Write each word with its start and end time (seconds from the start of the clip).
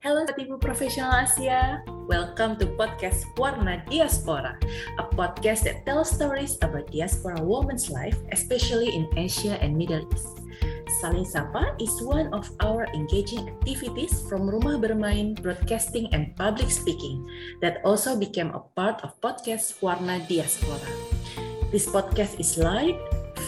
Halo 0.00 0.24
Ibu 0.24 0.56
Profesional 0.56 1.12
Asia, 1.12 1.84
welcome 2.08 2.56
to 2.56 2.64
podcast 2.80 3.28
Warna 3.36 3.84
Diaspora, 3.84 4.56
a 4.96 5.04
podcast 5.12 5.68
that 5.68 5.84
tells 5.84 6.08
stories 6.08 6.56
about 6.64 6.88
diaspora 6.88 7.36
women's 7.36 7.92
life, 7.92 8.16
especially 8.32 8.96
in 8.96 9.04
Asia 9.12 9.60
and 9.60 9.76
Middle 9.76 10.08
East. 10.08 10.40
Saling 11.04 11.28
Sapa 11.28 11.76
is 11.76 11.92
one 12.00 12.32
of 12.32 12.48
our 12.64 12.88
engaging 12.96 13.44
activities 13.44 14.24
from 14.24 14.48
Rumah 14.48 14.80
Bermain, 14.80 15.36
Broadcasting, 15.36 16.08
and 16.16 16.32
Public 16.32 16.72
Speaking 16.72 17.20
that 17.60 17.84
also 17.84 18.16
became 18.16 18.56
a 18.56 18.64
part 18.72 19.04
of 19.04 19.12
podcast 19.20 19.84
Warna 19.84 20.24
Diaspora. 20.24 20.80
This 21.68 21.84
podcast 21.84 22.40
is 22.40 22.56
light, 22.56 22.96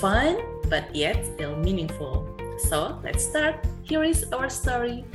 fun, 0.04 0.36
but 0.68 0.84
yet 0.92 1.16
still 1.24 1.56
meaningful. 1.64 2.28
So 2.68 3.00
let's 3.00 3.24
start. 3.24 3.64
Here 3.88 4.04
is 4.04 4.28
our 4.36 4.52
story. 4.52 5.08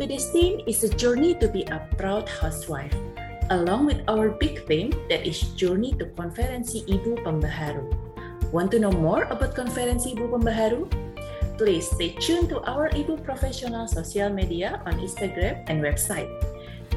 Today's 0.00 0.32
theme 0.32 0.64
is 0.64 0.80
a 0.80 0.88
journey 0.88 1.36
to 1.44 1.46
be 1.46 1.60
a 1.68 1.84
proud 2.00 2.24
housewife, 2.24 2.96
along 3.52 3.84
with 3.84 4.00
our 4.08 4.32
big 4.32 4.64
theme 4.64 4.96
that 5.12 5.28
is 5.28 5.52
Journey 5.60 5.92
to 6.00 6.08
Konferensi 6.16 6.88
Ibu 6.88 7.20
Pembaharu. 7.20 7.84
Want 8.48 8.72
to 8.72 8.80
know 8.80 8.96
more 8.96 9.28
about 9.28 9.52
Konferensi 9.52 10.16
Ibu 10.16 10.32
Pembaharu? 10.32 10.88
Please 11.60 11.84
stay 11.84 12.16
tuned 12.16 12.48
to 12.48 12.64
our 12.64 12.88
Ibu 12.96 13.20
Professional 13.20 13.84
social 13.84 14.32
media 14.32 14.80
on 14.88 14.96
Instagram 15.04 15.68
and 15.68 15.84
website. 15.84 16.32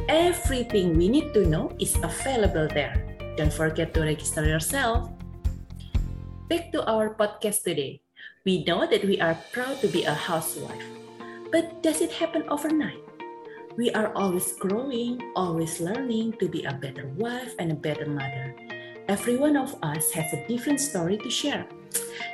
Everything 0.08 0.96
we 0.96 1.12
need 1.12 1.36
to 1.36 1.44
know 1.44 1.76
is 1.84 2.00
available 2.00 2.72
there. 2.72 2.96
Don't 3.36 3.52
forget 3.52 3.92
to 4.00 4.08
register 4.08 4.48
yourself. 4.48 5.12
Back 6.48 6.72
to 6.72 6.80
our 6.88 7.20
podcast 7.20 7.68
today. 7.68 8.00
We 8.48 8.64
know 8.64 8.88
that 8.88 9.04
we 9.04 9.20
are 9.20 9.36
proud 9.52 9.84
to 9.84 9.92
be 9.92 10.08
a 10.08 10.16
housewife. 10.16 11.03
But 11.54 11.86
does 11.86 12.02
it 12.02 12.10
happen 12.10 12.50
overnight? 12.50 12.98
We 13.78 13.94
are 13.94 14.10
always 14.18 14.58
growing, 14.58 15.22
always 15.38 15.78
learning 15.78 16.42
to 16.42 16.50
be 16.50 16.66
a 16.66 16.74
better 16.74 17.14
wife 17.14 17.54
and 17.62 17.70
a 17.72 17.78
better 17.78 18.10
mother. 18.10 18.58
Every 19.06 19.38
one 19.38 19.54
of 19.54 19.78
us 19.86 20.10
has 20.18 20.34
a 20.34 20.42
different 20.50 20.82
story 20.82 21.22
to 21.22 21.30
share. 21.30 21.70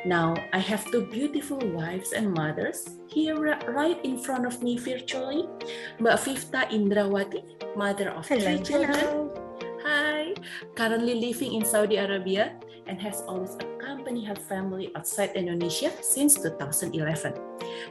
Now, 0.08 0.40
I 0.56 0.60
have 0.64 0.88
two 0.88 1.04
beautiful 1.12 1.60
wives 1.76 2.16
and 2.16 2.32
mothers 2.32 2.96
here 3.12 3.36
right 3.36 4.00
in 4.08 4.16
front 4.24 4.48
of 4.48 4.64
me 4.64 4.80
virtually. 4.80 5.52
Mbak 6.00 6.16
Vifta 6.24 6.72
Indrawati, 6.72 7.44
mother 7.76 8.16
of 8.16 8.24
hello, 8.24 8.40
three 8.40 8.64
children. 8.64 8.96
Hello. 8.96 9.36
Hi, 9.84 10.32
currently 10.80 11.20
living 11.20 11.60
in 11.60 11.68
Saudi 11.68 12.00
Arabia 12.00 12.56
and 12.88 12.96
has 13.02 13.20
always 13.28 13.60
accompanied 13.60 14.32
her 14.32 14.40
family 14.48 14.96
outside 14.96 15.36
Indonesia 15.36 15.92
since 16.00 16.40
2011. 16.40 17.36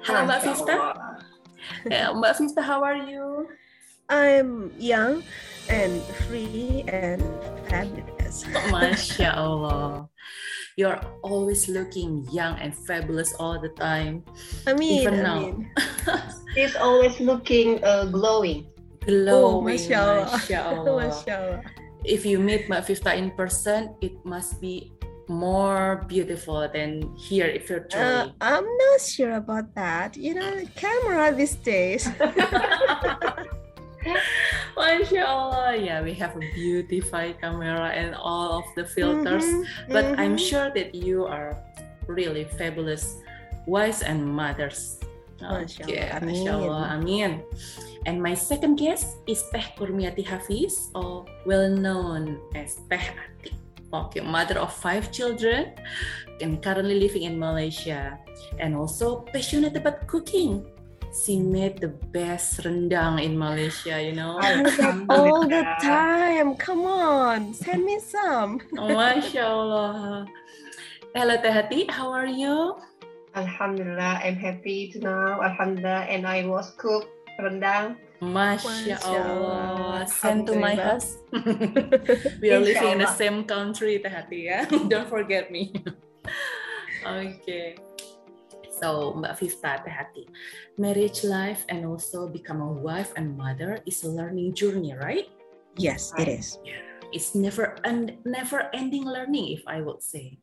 Halo 0.02 0.24
Mbak 0.26 0.40
Vista. 0.42 0.74
Yeah, 1.86 2.12
Mbak 2.12 2.38
Vista, 2.38 2.62
how 2.62 2.82
are 2.84 2.96
you? 2.96 3.48
I'm 4.08 4.72
young 4.78 5.22
and 5.68 6.00
free 6.26 6.84
and 6.88 7.20
fabulous. 7.68 8.44
Masya 8.72 9.36
Allah. 9.36 10.08
You're 10.78 11.00
always 11.22 11.68
looking 11.68 12.24
young 12.30 12.56
and 12.62 12.70
fabulous 12.72 13.34
all 13.36 13.58
the 13.60 13.68
time. 13.76 14.22
I 14.66 14.72
mean, 14.74 15.02
Even 15.02 15.20
I 15.20 15.22
now. 15.22 15.38
mean, 15.40 15.70
She's 16.54 16.76
always 16.76 17.18
looking 17.20 17.82
uh, 17.84 18.06
glowing. 18.06 18.70
Glowing, 19.04 19.66
Masya 19.76 19.98
Allah. 20.06 20.26
Masya 20.38 20.58
Allah. 20.64 20.94
Masya 21.04 21.34
Allah. 21.36 21.60
If 22.06 22.24
you 22.24 22.38
meet 22.38 22.70
Mbak 22.70 22.86
Vista 22.86 23.12
in 23.12 23.34
person, 23.34 23.92
it 24.00 24.14
must 24.24 24.60
be 24.62 24.92
more 25.28 26.04
beautiful 26.08 26.66
than 26.68 27.14
here 27.16 27.46
if 27.46 27.68
you're 27.68 27.86
touring? 27.86 28.32
Uh. 28.32 28.32
I'm 28.40 28.64
not 28.64 29.00
sure 29.00 29.36
about 29.36 29.74
that. 29.74 30.16
You 30.16 30.34
know, 30.34 30.64
camera 30.74 31.32
these 31.34 31.54
days. 31.56 32.08
Masya 34.78 35.24
Allah. 35.26 35.76
Yeah, 35.76 36.00
we 36.02 36.14
have 36.14 36.36
a 36.36 36.44
beautified 36.54 37.40
camera 37.40 37.90
and 37.92 38.14
all 38.14 38.58
of 38.62 38.64
the 38.76 38.84
filters. 38.84 39.44
Mhm, 39.44 39.64
But 39.90 40.04
I'm 40.18 40.36
mhm. 40.36 40.48
sure 40.48 40.70
that 40.72 40.94
you 40.94 41.26
are 41.26 41.58
really 42.06 42.44
fabulous 42.56 43.20
wives 43.66 44.02
and 44.02 44.24
mothers. 44.24 44.96
Okay, 45.38 46.10
Allah, 46.10 46.26
Masya 46.26 46.52
Allah, 46.54 46.82
amin. 46.98 47.42
And 48.06 48.18
my 48.22 48.34
second 48.34 48.74
guest 48.74 49.22
is 49.26 49.42
Teh 49.54 49.70
Kurmiati 49.78 50.26
Hafiz, 50.26 50.90
or 50.98 51.26
well 51.46 51.70
known 51.70 52.42
as 52.58 52.82
Teh 52.90 52.98
Ati. 53.14 53.54
Okay, 53.88 54.20
mother 54.20 54.60
of 54.60 54.72
five 54.72 55.08
children 55.08 55.72
and 56.40 56.60
currently 56.60 57.00
living 57.00 57.24
in 57.24 57.38
Malaysia. 57.38 58.20
And 58.60 58.76
also 58.76 59.24
passionate 59.32 59.76
about 59.76 60.06
cooking. 60.06 60.68
She 61.08 61.40
made 61.40 61.80
the 61.80 61.88
best 62.12 62.60
rendang 62.68 63.24
in 63.24 63.32
Malaysia, 63.32 63.96
you 63.96 64.12
know. 64.12 64.36
All 65.08 65.48
the 65.48 65.64
time. 65.80 66.52
Come 66.60 66.84
on, 66.84 67.56
send 67.56 67.88
me 67.88 67.96
some. 67.96 68.60
Masya 68.76 69.44
Allah. 69.48 70.28
Hello 71.16 71.40
Teh 71.40 71.48
Ati, 71.48 71.88
how 71.88 72.12
are 72.12 72.28
you? 72.28 72.76
Alhamdulillah, 73.32 74.20
I'm 74.20 74.36
happy 74.36 74.92
to 74.92 75.00
know. 75.00 75.40
Alhamdulillah, 75.40 76.04
and 76.12 76.28
I 76.28 76.44
was 76.44 76.76
cook 76.76 77.08
rendang. 77.40 77.96
Masya 78.18 78.98
Allah. 79.06 80.02
Send 80.10 80.46
to 80.50 80.58
my 80.58 80.74
house. 80.74 81.18
we 82.42 82.50
are 82.50 82.58
living 82.62 82.98
in 82.98 83.00
the 83.06 83.14
same 83.14 83.46
country, 83.46 84.02
Teh 84.02 84.10
Hati 84.10 84.50
ya. 84.50 84.66
Don't 84.90 85.06
forget 85.06 85.54
me. 85.54 85.70
okay. 87.06 87.78
So, 88.74 89.14
Mbak 89.14 89.38
Vista, 89.38 89.78
Teh 89.86 89.94
Hati. 89.94 90.26
Marriage 90.78 91.22
life 91.22 91.62
and 91.70 91.86
also 91.86 92.26
become 92.26 92.58
a 92.62 92.72
wife 92.72 93.14
and 93.14 93.38
mother 93.38 93.78
is 93.86 94.02
a 94.02 94.10
learning 94.10 94.54
journey, 94.54 94.94
right? 94.94 95.30
Yes, 95.78 96.10
it 96.18 96.26
is. 96.26 96.58
It's 97.12 97.34
never 97.34 97.76
and 97.84 98.16
never 98.24 98.68
ending 98.74 99.04
learning, 99.04 99.48
if 99.52 99.62
I 99.66 99.80
would 99.80 100.02
say. 100.02 100.38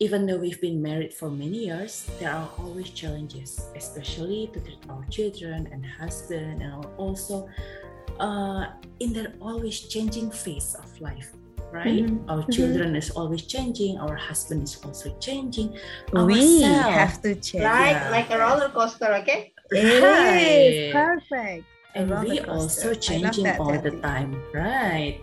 Even 0.00 0.26
though 0.26 0.38
we've 0.38 0.60
been 0.60 0.82
married 0.82 1.14
for 1.14 1.30
many 1.30 1.70
years, 1.70 2.10
there 2.18 2.30
are 2.32 2.50
always 2.58 2.90
challenges, 2.90 3.70
especially 3.76 4.50
to 4.52 4.58
treat 4.60 4.82
our 4.90 5.04
children 5.06 5.68
and 5.70 5.86
husband, 5.86 6.62
and 6.62 6.84
also 6.98 7.48
uh, 8.18 8.66
in 9.00 9.12
their 9.12 9.32
always 9.40 9.80
changing 9.86 10.30
phase 10.30 10.74
of 10.78 10.86
life. 11.00 11.30
Right? 11.74 12.06
Mhm, 12.06 12.30
Our 12.30 12.42
mhm. 12.46 12.54
children 12.54 12.94
is 12.94 13.10
always 13.10 13.42
changing. 13.50 13.98
Our 13.98 14.14
husband 14.14 14.62
is 14.62 14.78
also 14.86 15.10
changing. 15.18 15.74
We 16.12 16.62
Ourselves. 16.62 16.94
have 16.94 17.14
to 17.22 17.34
change. 17.34 17.66
Like 17.66 17.98
Yeah. 17.98 18.10
like 18.14 18.30
a 18.30 18.38
roller 18.38 18.70
coaster, 18.70 19.10
okay? 19.22 19.50
It 19.74 19.98
Right. 19.98 20.70
is 20.70 20.94
perfect. 20.94 21.66
And 21.98 22.10
we 22.10 22.38
roller 22.38 22.62
also 22.62 22.94
coaster. 22.94 23.14
I 23.14 23.18
love 23.26 23.34
changing 23.34 23.46
all 23.58 23.74
the 23.78 23.94
time 24.02 24.38
right 24.54 25.18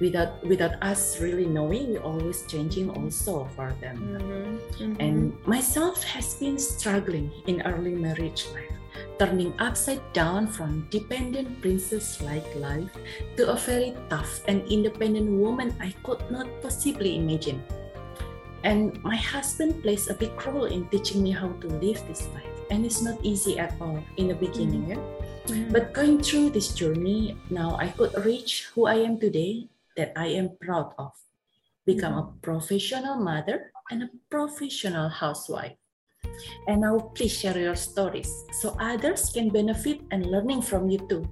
without 0.00 0.42
without 0.44 0.76
us 0.82 1.20
really 1.20 1.46
knowing 1.46 1.92
we're 1.96 2.04
always 2.04 2.44
changing 2.46 2.90
also 2.92 3.48
for 3.56 3.72
them 3.80 3.96
Mhm, 3.96 4.58
mhm. 4.78 4.96
and 5.00 5.18
myself 5.48 6.04
has 6.04 6.34
been 6.36 6.58
struggling 6.60 7.32
in 7.46 7.62
early 7.64 7.94
marriage 7.96 8.44
life 8.52 8.72
turning 9.18 9.52
upside 9.58 10.00
down 10.12 10.44
from 10.48 10.84
dependent 10.92 11.48
princess 11.64 12.20
like 12.20 12.44
life 12.56 12.92
to 13.36 13.48
a 13.52 13.56
very 13.56 13.96
tough 14.12 14.44
and 14.48 14.60
independent 14.68 15.28
woman 15.32 15.72
i 15.80 15.92
could 16.04 16.20
not 16.28 16.44
possibly 16.60 17.16
imagine 17.16 17.60
and 18.64 18.96
my 19.04 19.16
husband 19.16 19.80
plays 19.82 20.08
a 20.08 20.14
big 20.14 20.32
role 20.46 20.64
in 20.68 20.84
teaching 20.88 21.22
me 21.22 21.30
how 21.30 21.48
to 21.60 21.68
live 21.80 22.00
this 22.08 22.28
life 22.34 22.52
and 22.70 22.84
it's 22.84 23.00
not 23.00 23.16
easy 23.22 23.58
at 23.58 23.72
all 23.80 24.02
in 24.16 24.28
the 24.28 24.34
beginning 24.36 24.90
yeah? 24.92 25.00
Mhm. 25.46 25.70
But 25.70 25.94
going 25.94 26.18
through 26.18 26.50
this 26.50 26.74
journey, 26.74 27.38
now 27.54 27.78
I 27.78 27.94
could 27.94 28.10
reach 28.26 28.66
who 28.74 28.90
I 28.90 28.98
am 29.06 29.14
today 29.22 29.70
that 29.96 30.12
I 30.16 30.26
am 30.28 30.56
proud 30.60 30.92
of. 30.98 31.12
Become 31.86 32.14
a 32.18 32.26
professional 32.42 33.16
mother 33.16 33.70
and 33.90 34.02
a 34.02 34.10
professional 34.30 35.08
housewife. 35.08 35.76
And 36.66 36.80
now 36.82 36.98
please 37.14 37.32
share 37.32 37.56
your 37.58 37.76
stories 37.76 38.28
so 38.60 38.76
others 38.80 39.30
can 39.32 39.48
benefit 39.50 40.00
and 40.10 40.26
learning 40.26 40.62
from 40.62 40.90
you 40.90 40.98
too. 41.08 41.24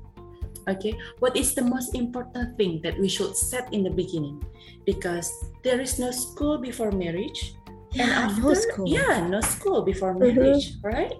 Okay, 0.68 0.94
what 1.18 1.36
is 1.36 1.52
the 1.54 1.60
most 1.62 1.94
important 1.94 2.56
thing 2.56 2.80
that 2.82 2.96
we 2.98 3.08
should 3.08 3.36
set 3.36 3.68
in 3.74 3.82
the 3.82 3.90
beginning? 3.90 4.40
Because 4.86 5.28
there 5.62 5.80
is 5.80 5.98
no 5.98 6.10
school 6.10 6.56
before 6.58 6.90
marriage, 6.92 7.52
and 7.98 8.08
Yeah, 8.08 8.26
after 8.26 8.42
no 8.42 8.54
school. 8.54 8.88
yeah 8.90 9.28
no 9.28 9.40
school 9.40 9.82
before 9.86 10.14
Mhm. 10.18 10.34
marriage 10.34 10.66
right 10.82 11.14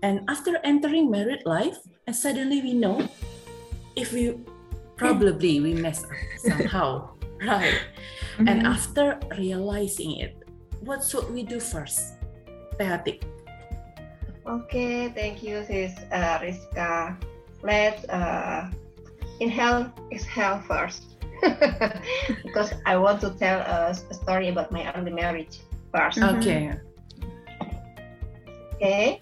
and 0.00 0.24
after 0.28 0.56
entering 0.64 1.10
married 1.12 1.44
life 1.44 1.76
and 2.06 2.16
suddenly 2.16 2.62
we 2.64 2.72
know 2.72 2.96
if 3.92 4.08
we 4.08 4.40
probably 4.96 5.60
we 5.60 5.74
mess 5.74 6.04
up 6.04 6.10
somehow 6.38 7.08
right 7.46 7.78
and 8.38 8.62
Mhm. 8.62 8.70
after 8.74 9.18
realizing 9.38 10.18
it 10.18 10.34
what 10.80 11.02
should 11.04 11.28
we 11.30 11.42
do 11.42 11.60
first 11.60 12.14
Tehati 12.78 13.20
Okay, 14.44 15.08
thank 15.16 15.40
you, 15.42 15.64
sis 15.64 15.96
uh, 16.12 16.36
Rizka. 16.44 17.16
Let's 17.64 18.04
uh, 18.12 18.68
inhale, 19.40 19.88
exhale 20.12 20.60
first. 20.68 21.16
because 22.44 22.76
I 22.84 22.96
want 23.00 23.24
to 23.24 23.32
tell 23.40 23.60
us 23.64 24.04
a 24.10 24.14
story 24.14 24.48
about 24.52 24.68
my 24.70 24.84
early 24.92 25.12
marriage 25.16 25.64
first. 25.92 26.20
Mhm. 26.20 26.36
okay 26.36 26.60
Okay. 28.76 29.18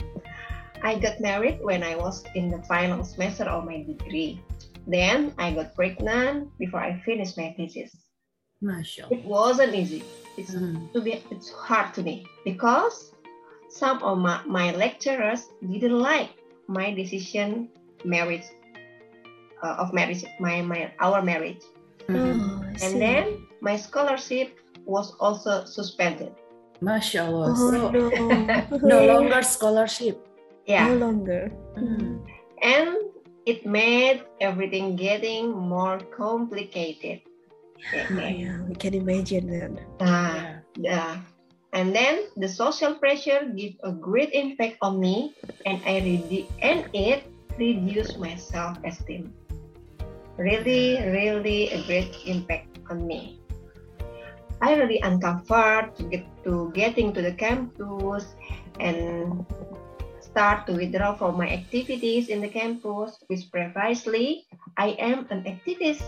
I 0.82 0.98
got 0.98 1.20
married 1.22 1.62
when 1.62 1.86
I 1.86 1.94
was 1.94 2.24
in 2.34 2.50
the 2.50 2.58
final 2.66 3.04
semester 3.06 3.44
of 3.46 3.62
my 3.64 3.86
degree. 3.86 4.42
Then 4.86 5.32
I 5.38 5.52
got 5.52 5.74
pregnant 5.74 6.50
before 6.58 6.80
I 6.80 7.00
finished 7.04 7.36
my 7.38 7.54
thesis. 7.56 7.94
Masya 8.62 9.10
It 9.10 9.24
wasn't 9.24 9.74
easy. 9.74 10.02
It's 10.38 10.54
Hmm. 10.54 10.86
to 10.94 11.00
be 11.00 11.22
it's 11.30 11.50
hard 11.50 11.92
to 11.94 12.02
me 12.02 12.26
because 12.44 13.12
some 13.68 14.02
of 14.02 14.18
my, 14.18 14.40
my 14.46 14.70
lecturers 14.72 15.48
didn't 15.60 15.98
like 15.98 16.30
my 16.68 16.92
decision 16.94 17.68
marriage 18.04 18.44
uh, 19.62 19.76
of 19.82 19.92
marriage 19.92 20.24
my, 20.40 20.62
my 20.62 20.90
our 21.00 21.22
marriage 21.22 21.62
Mhm. 22.08 22.34
Oh, 22.34 22.84
and 22.84 22.92
then 23.00 23.24
my 23.60 23.76
scholarship 23.76 24.58
was 24.86 25.14
also 25.20 25.64
suspended 25.64 26.32
Masya 26.82 27.26
Allah. 27.30 27.54
oh 27.54 27.70
So 27.70 27.90
no, 27.90 28.02
no 28.82 28.98
longer 29.06 29.42
scholarship. 29.42 30.16
yeah 30.66 30.88
no 30.90 30.96
longer. 31.06 31.50
Mhm. 31.78 32.22
and 32.62 32.90
it 33.46 33.66
made 33.66 34.22
everything 34.40 34.96
getting 34.96 35.50
more 35.52 35.98
complicated 36.16 37.20
Okay. 37.92 38.46
Yeah, 38.46 38.62
we 38.62 38.74
can 38.78 38.94
imagine 38.94 39.50
that. 39.50 39.74
Ah, 40.00 40.62
Yeah. 40.78 41.18
and 41.72 41.94
then 41.96 42.28
the 42.36 42.46
social 42.48 42.94
pressure 42.94 43.48
give 43.56 43.74
a 43.82 43.90
great 43.92 44.30
impact 44.36 44.76
on 44.84 45.00
me 45.00 45.32
and 45.64 45.80
i 45.88 45.98
redu- 46.04 46.48
and 46.60 46.84
it 46.92 47.24
reduced 47.56 48.20
my 48.20 48.36
self-esteem 48.36 49.32
really 50.36 51.00
really 51.16 51.72
a 51.72 51.80
great 51.88 52.12
impact 52.28 52.68
on 52.92 53.06
me 53.08 53.40
i 54.60 54.76
really 54.76 55.00
uncovered 55.00 55.96
to 55.96 56.04
get 56.12 56.24
to 56.44 56.68
getting 56.76 57.08
to 57.12 57.20
the 57.24 57.32
campus 57.32 58.36
and 58.80 59.44
start 60.32 60.66
to 60.66 60.72
withdraw 60.72 61.14
from 61.14 61.36
my 61.36 61.48
activities 61.48 62.28
in 62.28 62.40
the 62.40 62.48
campus 62.48 63.20
which 63.28 63.44
previously 63.52 64.48
i 64.80 64.96
am 64.96 65.28
an 65.30 65.44
activist 65.44 66.04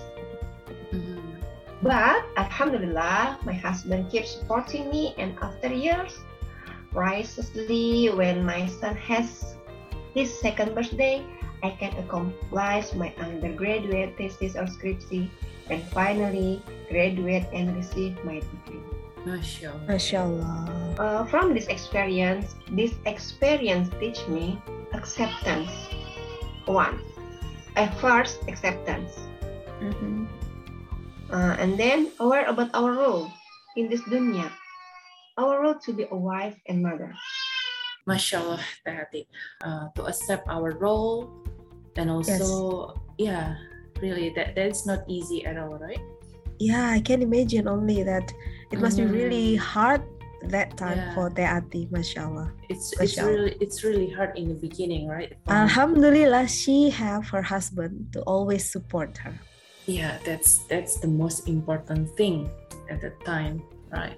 Mhm. 0.92 1.44
but 1.82 2.24
Alhamdulillah, 2.40 3.38
my 3.44 3.52
husband 3.52 4.08
keeps 4.10 4.40
supporting 4.40 4.88
me, 4.88 5.12
and 5.18 5.36
after 5.42 5.68
years, 5.68 6.16
precisely 6.92 8.08
when 8.08 8.44
my 8.46 8.64
son 8.66 8.96
has 8.96 9.56
his 10.14 10.32
second 10.40 10.74
birthday, 10.74 11.20
I 11.62 11.76
can 11.76 11.92
accomplish 12.00 12.94
my 12.94 13.12
undergraduate 13.20 14.16
thesis 14.16 14.56
or 14.56 14.64
skripsi, 14.64 15.28
and 15.68 15.82
finally 15.92 16.62
graduate 16.88 17.44
and 17.52 17.76
receive 17.76 18.16
my 18.24 18.40
degree. 18.40 18.93
Masya 19.24 19.72
Allah. 19.72 19.86
Masya 19.88 20.18
Allah. 20.20 20.56
Uh, 21.00 21.22
from 21.26 21.56
this 21.56 21.66
experience, 21.72 22.54
this 22.70 22.92
experience 23.08 23.88
teach 23.98 24.20
me 24.28 24.60
acceptance. 24.92 25.72
One, 26.68 27.00
at 27.76 27.92
first 28.00 28.44
acceptance. 28.48 29.16
Mhm. 29.80 30.28
Uh, 31.32 31.56
and 31.58 31.76
then 31.80 32.12
aware 32.20 32.46
about 32.46 32.70
our 32.76 32.92
role 32.92 33.32
in 33.76 33.88
this 33.88 34.04
dunya. 34.06 34.52
Our 35.40 35.66
role 35.66 35.78
to 35.82 35.90
be 35.92 36.06
a 36.08 36.16
wife 36.16 36.54
and 36.68 36.84
mother. 36.84 37.10
Masya 38.06 38.44
Allah, 38.44 38.60
Teh 38.84 38.94
Ati. 39.00 39.22
Uh, 39.64 39.88
to 39.96 40.04
accept 40.06 40.44
our 40.46 40.76
role 40.76 41.32
and 41.96 42.12
also, 42.12 42.92
yeah, 43.16 43.56
really, 44.04 44.30
that 44.36 44.54
that's 44.54 44.84
not 44.86 45.02
easy 45.08 45.42
at 45.48 45.56
all, 45.56 45.80
right? 45.80 46.00
Yeah, 46.58 46.90
I 46.90 47.00
can 47.00 47.22
imagine 47.22 47.66
only 47.68 48.02
that 48.02 48.32
it 48.70 48.80
must 48.80 48.96
be 48.96 49.04
Mhm. 49.04 49.12
really 49.12 49.56
hard 49.56 50.02
that 50.50 50.76
time 50.76 50.98
Yeah. 51.00 51.14
for 51.14 51.30
Teati, 51.30 51.88
Masya 51.90 52.28
Allah. 52.28 52.52
It's 52.68 52.92
it's 53.00 53.16
really 53.16 53.56
it's 53.64 53.80
really 53.82 54.10
hard 54.12 54.36
in 54.36 54.48
the 54.52 54.58
beginning, 54.58 55.08
right? 55.08 55.32
Alhamdulillah, 55.48 56.46
she 56.48 56.90
have 56.90 57.28
her 57.32 57.40
husband 57.42 58.12
to 58.12 58.20
always 58.28 58.64
support 58.68 59.16
her. 59.24 59.34
yeah, 59.86 60.16
that's 60.24 60.64
that's 60.68 60.96
the 61.04 61.08
most 61.08 61.44
important 61.48 62.08
thing 62.16 62.48
at 62.88 63.00
that 63.04 63.20
time, 63.24 63.60
right? 63.92 64.16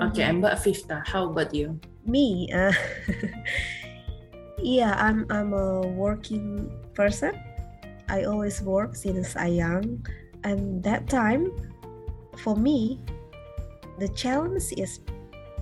Okay, 0.00 0.24
Mhm. 0.24 0.28
and 0.28 0.36
Mbak 0.44 0.56
Fifta, 0.64 1.04
how 1.04 1.28
about 1.28 1.52
you? 1.52 1.76
Me, 2.08 2.48
uh, 2.52 2.72
yeah, 4.62 4.94
I'm 4.96 5.26
I'm 5.30 5.52
a 5.52 5.84
working 5.86 6.70
person. 6.94 7.32
I 8.08 8.24
always 8.24 8.62
work 8.62 8.94
since 8.96 9.36
I 9.36 9.48
young, 9.52 10.00
and 10.46 10.78
that 10.86 11.10
time, 11.10 11.50
for 12.38 12.54
me, 12.54 13.02
the 13.98 14.06
challenge 14.14 14.70
is 14.78 15.00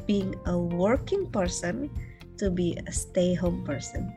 being 0.05 0.37
a 0.45 0.59
working 0.59 1.25
person 1.33 1.89
to 2.37 2.51
be 2.51 2.77
a 2.87 2.93
stay-home 2.93 3.65
person. 3.65 4.13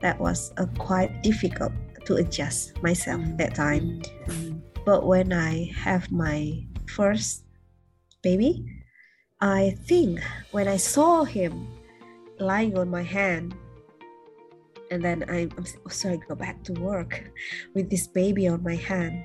That 0.00 0.20
was 0.20 0.52
a 0.56 0.66
quite 0.78 1.22
difficult 1.26 1.72
to 2.06 2.22
adjust 2.22 2.78
myself 2.82 3.20
Mm. 3.22 3.36
that 3.42 3.54
time. 3.58 4.02
Mhm. 4.30 4.60
But 4.86 5.02
when 5.08 5.32
I 5.32 5.72
have 5.74 6.12
my 6.12 6.62
first 6.86 7.42
baby, 8.22 8.62
I 9.40 9.74
think 9.88 10.20
when 10.52 10.68
I 10.68 10.76
saw 10.76 11.24
him 11.24 11.66
lying 12.38 12.76
on 12.78 12.88
my 12.92 13.02
hand, 13.02 13.56
and 14.92 15.02
then 15.02 15.24
I, 15.26 15.48
I'm 15.56 15.64
s- 15.64 15.80
sorry, 15.88 16.20
go 16.28 16.36
back 16.36 16.62
to 16.68 16.72
work 16.78 17.32
with 17.74 17.88
this 17.90 18.06
baby 18.06 18.46
on 18.46 18.62
my 18.62 18.76
hand. 18.76 19.24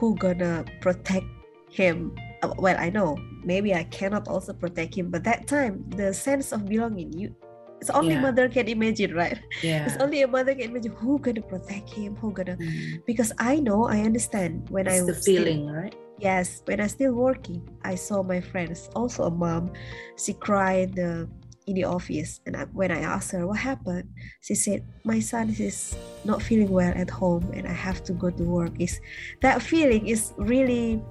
Who 0.00 0.16
gonna 0.16 0.64
protect 0.80 1.28
him? 1.68 2.16
Uh, 2.42 2.56
Well, 2.56 2.76
I 2.80 2.88
know 2.88 3.20
maybe 3.44 3.74
I 3.76 3.84
cannot 3.84 4.28
also 4.28 4.52
protect 4.56 4.96
him, 4.96 5.10
but 5.12 5.24
that 5.28 5.46
time 5.46 5.84
the 5.92 6.12
sense 6.16 6.52
of 6.56 6.64
belonging, 6.64 7.12
you, 7.12 7.36
it's 7.80 7.90
only 7.92 8.16
Yeah. 8.16 8.24
mother 8.24 8.48
can 8.48 8.64
imagine, 8.68 9.12
right? 9.14 9.36
Yeah. 9.62 9.84
It's 9.84 9.96
only 10.00 10.22
a 10.24 10.28
mother 10.28 10.54
can 10.56 10.72
imagine 10.72 10.92
who 10.96 11.18
gonna 11.20 11.44
protect 11.44 11.92
him, 11.92 12.16
who 12.16 12.32
gonna 12.32 12.56
Mhm. 12.56 13.04
because 13.04 13.32
I 13.38 13.60
know 13.60 13.88
I 13.88 14.00
understand 14.00 14.68
when 14.72 14.86
It's 14.88 14.96
I 14.96 15.00
the 15.04 15.12
was 15.12 15.20
still- 15.22 15.44
feeling, 15.44 15.68
right? 15.68 15.94
yes, 16.20 16.60
when 16.68 16.80
I 16.80 16.88
still 16.88 17.12
working, 17.12 17.60
I 17.84 17.94
saw 17.96 18.22
my 18.22 18.40
friends, 18.40 18.88
also 18.96 19.24
a 19.24 19.30
mom, 19.32 19.72
she 20.16 20.32
cried 20.32 20.96
uh, 20.98 21.24
in 21.66 21.74
the 21.74 21.84
office, 21.84 22.40
and 22.46 22.56
I, 22.56 22.64
when 22.72 22.90
I 22.90 23.00
asked 23.00 23.32
her 23.32 23.46
what 23.46 23.58
happened, 23.58 24.08
she 24.40 24.54
said 24.54 24.84
my 25.04 25.20
son 25.20 25.50
is 25.58 25.96
not 26.24 26.42
feeling 26.42 26.70
well 26.70 26.92
at 26.94 27.10
home, 27.10 27.50
and 27.54 27.66
I 27.66 27.72
have 27.72 28.02
to 28.04 28.12
go 28.12 28.30
to 28.30 28.42
work. 28.42 28.72
Is 28.78 29.00
that 29.42 29.62
feeling 29.62 30.06
is 30.08 30.32
really 30.36 31.02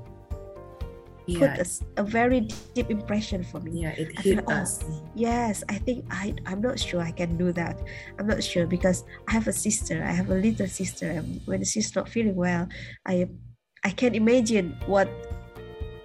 put 1.37 1.53
Yeah. 1.57 1.63
a, 1.97 2.03
very 2.03 2.49
deep 2.73 2.89
impression 2.89 3.43
for 3.43 3.59
me. 3.61 3.83
Yeah, 3.85 3.93
it 3.93 4.09
hit 4.17 4.41
feel, 4.41 4.43
oh, 4.47 4.53
us. 4.65 4.83
Yes, 5.13 5.63
I 5.69 5.77
think 5.77 6.05
I 6.09 6.33
I'm 6.45 6.61
not 6.61 6.79
sure 6.79 7.01
I 7.01 7.11
can 7.11 7.37
do 7.37 7.53
that. 7.53 7.77
I'm 8.17 8.25
not 8.25 8.43
sure 8.43 8.65
because 8.65 9.05
I 9.27 9.33
have 9.33 9.47
a 9.47 9.53
sister. 9.53 10.03
I 10.03 10.11
have 10.11 10.29
a 10.31 10.35
little 10.35 10.67
sister, 10.67 11.09
and 11.09 11.39
when 11.45 11.63
she's 11.63 11.93
not 11.95 12.09
feeling 12.09 12.35
well, 12.35 12.67
I 13.05 13.29
I 13.85 13.91
can 13.91 14.15
imagine 14.15 14.75
what 14.87 15.07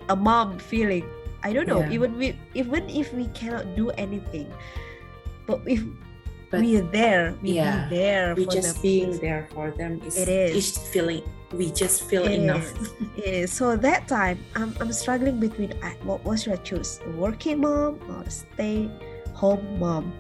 a 0.09 0.17
mom 0.17 0.59
feeling. 0.61 1.09
I 1.45 1.53
don't 1.53 1.69
know. 1.69 1.81
Yeah. 1.85 1.93
Even 1.93 2.17
we 2.17 2.35
even 2.55 2.89
if 2.89 3.13
we 3.13 3.29
cannot 3.37 3.77
do 3.77 3.91
anything, 4.01 4.49
but 5.47 5.61
if 5.69 5.85
But 6.51 6.61
we 6.61 6.79
are 6.79 6.87
there, 6.89 7.35
we 7.43 7.59
yeah, 7.59 7.89
be 7.91 7.97
there 8.01 8.35
we 8.35 8.45
for 8.47 8.53
just 8.53 8.81
being 8.81 9.19
there 9.19 9.49
for 9.53 9.71
them 9.75 10.01
is, 10.07 10.17
It 10.17 10.29
is. 10.29 10.79
feeling 10.95 11.23
we 11.53 11.71
just 11.75 12.07
feel 12.07 12.25
It 12.25 12.39
enough. 12.41 12.63
is. 12.81 12.93
It 13.19 13.25
is. 13.27 13.53
So 13.53 13.75
that 13.77 14.07
time, 14.07 14.39
I'm, 14.55 14.71
I'm 14.79 14.93
struggling 14.95 15.41
between 15.41 15.73
what, 16.07 16.23
what 16.25 16.39
should 16.41 16.53
I 16.55 16.63
choose? 16.63 17.01
A 17.07 17.11
working 17.19 17.61
mom 17.61 17.99
or 18.09 18.23
a 18.23 18.31
stay 18.31 18.87
home 19.35 19.67
mom? 19.83 20.13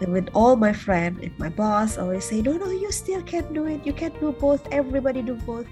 And 0.00 0.12
with 0.12 0.30
all 0.32 0.56
my 0.56 0.72
friends 0.72 1.20
and 1.22 1.36
my 1.38 1.50
boss 1.50 1.98
always 1.98 2.24
say, 2.24 2.40
no, 2.40 2.56
no, 2.56 2.70
you 2.70 2.90
still 2.92 3.20
can 3.22 3.52
do 3.52 3.66
it. 3.66 3.84
You 3.84 3.92
can 3.92 4.12
do 4.20 4.32
both. 4.32 4.64
Everybody 4.72 5.20
do 5.22 5.34
both. 5.44 5.66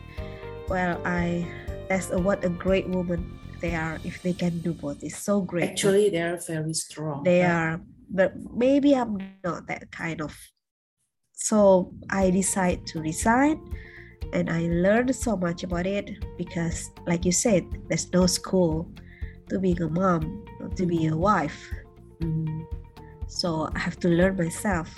Well, 0.69 1.01
I 1.07 1.47
that's 1.89 2.11
a, 2.11 2.19
what 2.19 2.45
a 2.45 2.51
great 2.51 2.89
woman 2.91 3.23
they 3.61 3.75
are 3.75 3.99
if 4.05 4.23
they 4.23 4.33
can 4.33 4.61
do 4.61 4.73
both. 4.75 4.99
It's 5.03 5.19
so 5.19 5.41
great. 5.41 5.71
Actually, 5.71 6.11
they 6.11 6.23
are 6.23 6.37
very 6.37 6.75
strong. 6.75 7.23
they 7.25 7.43
right? 7.43 7.51
are, 7.51 7.81
but 8.11 8.33
maybe 8.55 8.95
I'm 8.95 9.19
not 9.45 9.67
that 9.69 9.91
kind 9.91 10.21
of. 10.21 10.37
So 11.33 11.93
I 12.11 12.31
decide 12.31 12.87
to 12.89 13.01
resign 13.01 13.61
and 14.33 14.51
I 14.51 14.67
learned 14.69 15.15
so 15.15 15.37
much 15.37 15.63
about 15.65 15.87
it 15.87 16.11
because, 16.39 16.91
like 17.07 17.25
you 17.25 17.33
said, 17.33 17.65
there's 17.89 18.11
no 18.13 18.27
school 18.27 18.91
to 19.51 19.59
being 19.59 19.81
a 19.83 19.89
mom, 19.89 20.45
to 20.77 20.87
be 20.87 21.07
a 21.07 21.11
Mhm. 21.13 21.19
wife. 21.19 21.61
Mhm. 22.21 22.65
So 23.29 23.69
I 23.75 23.79
have 23.79 23.99
to 24.01 24.09
learn 24.09 24.37
myself. 24.37 24.89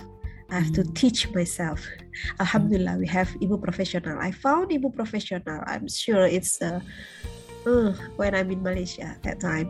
I 0.51 0.61
have 0.61 0.73
to 0.73 0.83
Mhm. 0.83 0.95
teach 0.95 1.21
myself. 1.35 1.81
Alhamdulillah, 2.41 2.97
we 2.99 3.07
have 3.09 3.29
Ibu 3.41 3.61
Professional. 3.61 4.17
I 4.19 4.31
found 4.31 4.71
Ibu 4.71 4.95
Professional. 4.95 5.61
I'm 5.67 5.89
sure 5.89 6.25
it's 6.27 6.63
uh, 6.63 6.81
uh, 7.69 7.93
when 8.17 8.33
I'm 8.35 8.49
in 8.51 8.63
Malaysia 8.65 9.13
at 9.13 9.23
that 9.29 9.39
time. 9.45 9.69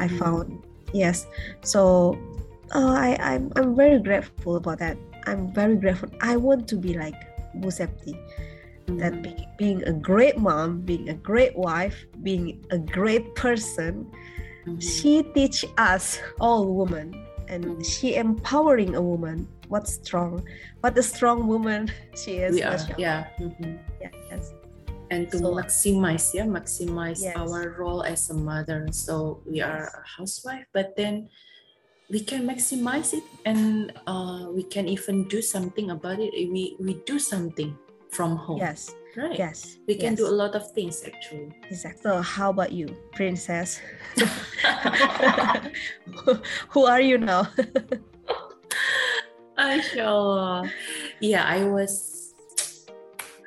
I 0.00 0.08
Mhm. 0.08 0.18
found 0.20 0.46
yes. 0.92 1.24
So 1.64 2.12
uh, 2.76 2.92
I 2.92 3.16
I'm 3.20 3.48
I'm 3.56 3.72
very 3.76 4.00
grateful 4.00 4.56
about 4.60 4.78
that. 4.84 4.96
I'm 5.24 5.48
very 5.56 5.76
grateful. 5.80 6.08
I 6.20 6.36
want 6.36 6.68
to 6.72 6.76
be 6.76 6.92
like 6.96 7.16
Bu 7.60 7.72
Septi. 7.72 8.12
That 8.98 9.22
be, 9.22 9.32
being 9.56 9.80
a 9.88 9.94
great 9.94 10.36
mom, 10.36 10.82
being 10.82 11.08
a 11.08 11.14
great 11.16 11.56
wife, 11.56 11.96
being 12.26 12.60
a 12.74 12.76
great 12.76 13.32
person, 13.38 14.10
Mhm. 14.66 14.82
she 14.82 15.22
teach 15.32 15.64
us 15.78 16.18
all 16.42 16.66
women 16.74 17.14
and 17.48 17.64
Mhm. 17.64 17.84
she 17.86 18.16
empowering 18.18 18.92
a 18.98 19.00
woman. 19.02 19.46
What 19.72 19.88
strong, 19.88 20.42
what 20.82 20.92
a 20.98 21.02
strong 21.04 21.46
woman 21.48 21.88
she 22.20 22.42
is. 22.44 22.58
are 22.60 22.74
mashallah. 22.76 22.98
yeah 23.00 23.20
mhm. 23.40 23.78
Yes. 24.02 24.52
And 25.12 25.28
to 25.30 25.36
So- 25.44 25.52
maximize 25.52 26.32
yeah 26.32 26.48
maximize 26.48 27.20
Yes. 27.20 27.36
our 27.36 27.76
role 27.76 28.00
as 28.02 28.30
a 28.32 28.36
mother 28.50 28.88
so 28.90 29.44
we 29.44 29.60
are 29.60 29.92
a 29.92 30.02
housewife 30.16 30.64
but 30.72 30.96
then 30.96 31.28
we 32.08 32.20
can 32.24 32.48
maximize 32.48 33.12
it 33.12 33.24
and 33.44 33.92
uh, 34.08 34.48
we 34.56 34.64
can 34.64 34.88
even 34.88 35.28
do 35.28 35.42
something 35.44 35.90
about 35.92 36.16
it 36.18 36.32
we 36.32 36.76
we 36.80 36.96
do 37.04 37.18
something 37.20 37.76
from 38.16 38.36
home 38.36 38.56
Yes. 38.60 38.92
right 39.16 39.36
Yes. 39.36 39.76
we 39.88 39.96
can 40.00 40.14
do 40.16 40.24
a 40.28 40.32
lot 40.42 40.54
of 40.56 40.64
things 40.72 41.04
actually 41.04 41.52
Exactly. 41.68 42.00
So 42.04 42.20
how 42.24 42.48
about 42.52 42.72
you, 42.72 42.88
princess? 43.16 43.80
Who 46.72 46.84
are 46.88 47.00
you 47.00 47.16
now? 47.20 47.48
Mashallah. 49.56 50.70
yeah 51.20 51.44
i 51.46 51.64
was 51.64 52.11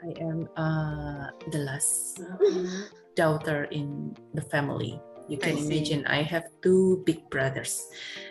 i 0.06 0.14
am 0.22 0.48
uh, 0.56 1.34
the 1.50 1.66
last 1.66 2.22
daughter 3.16 3.66
in 3.72 4.16
the 4.34 4.42
family. 4.42 5.02
You 5.28 5.38
can 5.38 5.58
I 5.58 5.62
imagine 5.66 6.06
I 6.06 6.22
have 6.22 6.46
two 6.62 7.02
big 7.06 7.26
brothers 7.32 7.82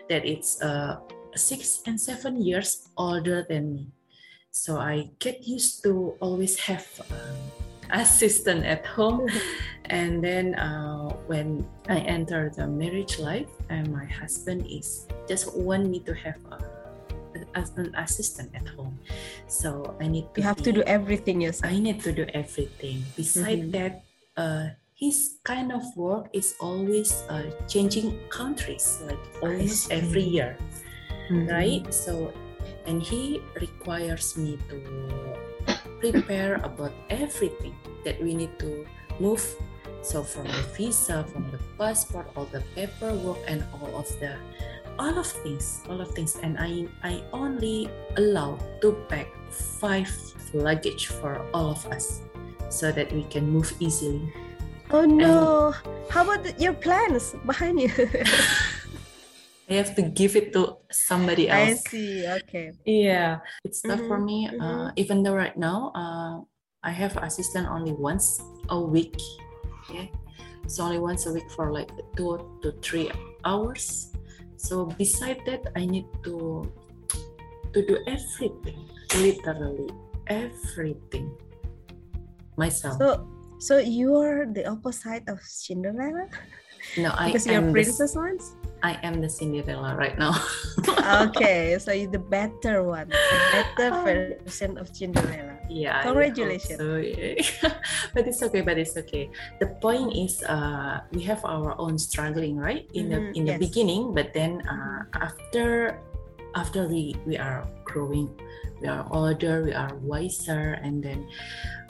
that 0.09 0.25
it's 0.25 0.62
uh, 0.62 1.00
six 1.35 1.83
and 1.87 1.99
seven 1.99 2.38
years 2.38 2.88
older 2.97 3.43
than 3.49 3.75
me. 3.75 3.87
So 4.52 4.78
I 4.78 5.11
get 5.19 5.43
used 5.43 5.83
to 5.83 6.14
always 6.21 6.54
have 6.71 6.87
um, 7.11 7.35
assistant 7.90 8.64
at 8.64 8.87
home. 8.87 9.26
and 9.90 10.23
then 10.23 10.54
uh, 10.54 11.11
when 11.26 11.66
I 11.88 11.99
enter 12.07 12.52
the 12.54 12.69
marriage 12.69 13.19
life, 13.19 13.50
and 13.69 13.90
my 13.90 14.07
husband 14.07 14.71
is 14.71 15.09
just 15.26 15.50
want 15.59 15.90
me 15.90 15.99
to 16.07 16.14
have 16.14 16.38
a, 16.52 16.62
as 17.54 17.70
an 17.76 17.94
assistant 17.96 18.50
at 18.54 18.66
home. 18.75 18.99
So 19.46 19.96
I 20.00 20.08
need 20.08 20.26
to 20.34 20.40
You 20.40 20.46
have 20.46 20.62
to 20.62 20.73
do 20.73 20.82
everything 20.87 21.40
yourself. 21.40 21.73
I 21.73 21.78
need 21.78 22.02
to 22.02 22.12
do 22.12 22.26
everything. 22.34 23.04
Beside 23.16 23.70
Mhm. 23.70 23.73
that, 23.73 23.92
uh, 24.37 24.66
his 24.94 25.38
kind 25.42 25.73
of 25.73 25.82
work 25.96 26.30
is 26.32 26.54
always 26.61 27.12
uh, 27.28 27.50
changing 27.66 28.14
countries, 28.30 29.02
like 29.06 29.18
almost 29.42 29.90
every 29.90 30.23
year, 30.23 30.56
Mhm. 31.30 31.50
right? 31.50 31.82
So, 31.94 32.30
and 32.87 33.02
he 33.02 33.42
requires 33.58 34.37
me 34.38 34.58
to 34.70 34.76
prepare 36.00 36.61
about 36.62 36.92
everything 37.11 37.75
that 38.04 38.20
we 38.23 38.34
need 38.34 38.52
to 38.61 38.87
move. 39.18 39.42
So 40.04 40.20
from 40.23 40.44
the 40.44 40.62
visa, 40.76 41.25
from 41.32 41.49
the 41.50 41.56
passport, 41.80 42.28
all 42.37 42.44
the 42.52 42.61
paperwork, 42.76 43.40
and 43.49 43.64
all 43.73 43.88
of 43.96 44.04
the 44.20 44.37
all 44.98 45.18
of 45.18 45.26
things, 45.26 45.82
all 45.88 46.00
of 46.00 46.10
things, 46.12 46.36
and 46.42 46.56
I 46.58 46.86
I 47.02 47.22
only 47.32 47.88
allow 48.16 48.58
to 48.80 48.92
pack 49.08 49.28
five 49.50 50.10
luggage 50.54 51.08
for 51.10 51.42
all 51.52 51.70
of 51.74 51.82
us, 51.90 52.22
so 52.70 52.92
that 52.92 53.10
we 53.12 53.24
can 53.26 53.50
move 53.50 53.72
easily. 53.80 54.32
Oh 54.90 55.04
no! 55.04 55.72
How 56.10 56.22
about 56.22 56.44
the- 56.44 56.54
your 56.62 56.74
plans 56.74 57.34
behind 57.46 57.80
you? 57.80 57.90
I 59.68 59.80
have 59.80 59.96
to 59.96 60.02
give 60.02 60.36
it 60.36 60.52
to 60.52 60.76
somebody 60.92 61.48
else. 61.48 61.80
I 61.80 61.88
see. 61.88 62.28
Okay. 62.44 62.72
Yeah, 62.84 63.40
it's 63.64 63.80
tough 63.80 64.04
for 64.06 64.20
Mhm, 64.20 64.28
me. 64.28 64.38
Uh, 64.60 64.92
even 64.94 65.24
though 65.24 65.34
right 65.34 65.56
now, 65.56 65.88
uh, 65.96 66.44
I 66.84 66.92
have 66.92 67.16
assistant 67.16 67.66
only 67.72 67.96
once 67.96 68.44
a 68.68 68.76
week. 68.78 69.16
Yeah, 69.88 70.06
it's 70.62 70.78
only 70.78 71.00
once 71.00 71.24
a 71.26 71.32
week 71.32 71.48
for 71.56 71.72
like 71.72 71.88
two 72.14 72.36
to 72.62 72.76
three 72.84 73.08
hours. 73.42 74.12
So 74.64 74.88
beside 74.97 75.44
that, 75.44 75.68
I 75.76 75.85
need 75.85 76.09
to 76.25 76.64
to 77.76 77.80
do 77.85 78.00
everything, 78.09 78.88
literally 79.12 79.92
everything 80.26 81.37
myself. 82.56 82.97
So, 82.97 83.28
so 83.61 83.76
you're 83.76 84.49
the 84.49 84.64
opposite 84.64 85.28
of 85.28 85.42
Cinderella 85.44 86.33
no, 86.99 87.12
I 87.16 87.26
because 87.26 87.47
you're 87.47 87.56
am 87.56 87.66
the, 87.66 87.73
princess 87.73 88.14
ones. 88.14 88.56
I 88.83 88.99
am 89.02 89.21
the 89.21 89.28
Cinderella 89.28 89.97
right 89.97 90.16
now. 90.18 90.37
okay, 91.28 91.78
so 91.78 91.92
you're 91.92 92.11
the 92.11 92.18
better 92.18 92.85
one, 92.85 93.09
the 93.09 93.64
better 93.76 93.90
version 94.47 94.78
of 94.78 94.94
Cinderella. 94.94 95.53
Yeah 95.68 96.02
Congratulations. 96.02 96.76
so, 96.78 96.97
yeah. 97.00 97.40
but 98.14 98.28
it's 98.28 98.42
okay 98.42 98.61
but 98.61 98.76
it's 98.76 98.97
okay 98.97 99.30
the 99.61 99.66
point 99.80 100.12
is 100.12 100.42
uh 100.44 101.00
we 101.12 101.23
have 101.25 101.40
our 101.44 101.73
own 101.80 101.97
struggling 101.99 102.56
right 102.61 102.85
in 102.92 103.09
the 103.09 103.21
Mhm, 103.25 103.37
in 103.37 103.42
the 103.49 103.56
yes. 103.56 103.61
beginning 103.61 104.12
but 104.12 104.33
then 104.37 104.61
uh 104.68 105.04
after 105.25 105.99
after 106.54 106.87
we 106.87 107.16
we 107.26 107.37
are 107.40 107.64
growing 107.85 108.28
we 108.80 108.88
are 108.88 109.09
older 109.11 109.64
we 109.64 109.73
are 109.73 109.94
wiser 110.04 110.76
and 110.85 111.02
then 111.02 111.25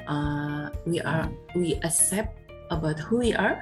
uh 0.07 0.71
we 0.87 1.01
are 1.03 1.27
we 1.59 1.75
accept 1.83 2.39
about 2.71 2.99
who 3.01 3.19
we 3.19 3.35
are 3.35 3.59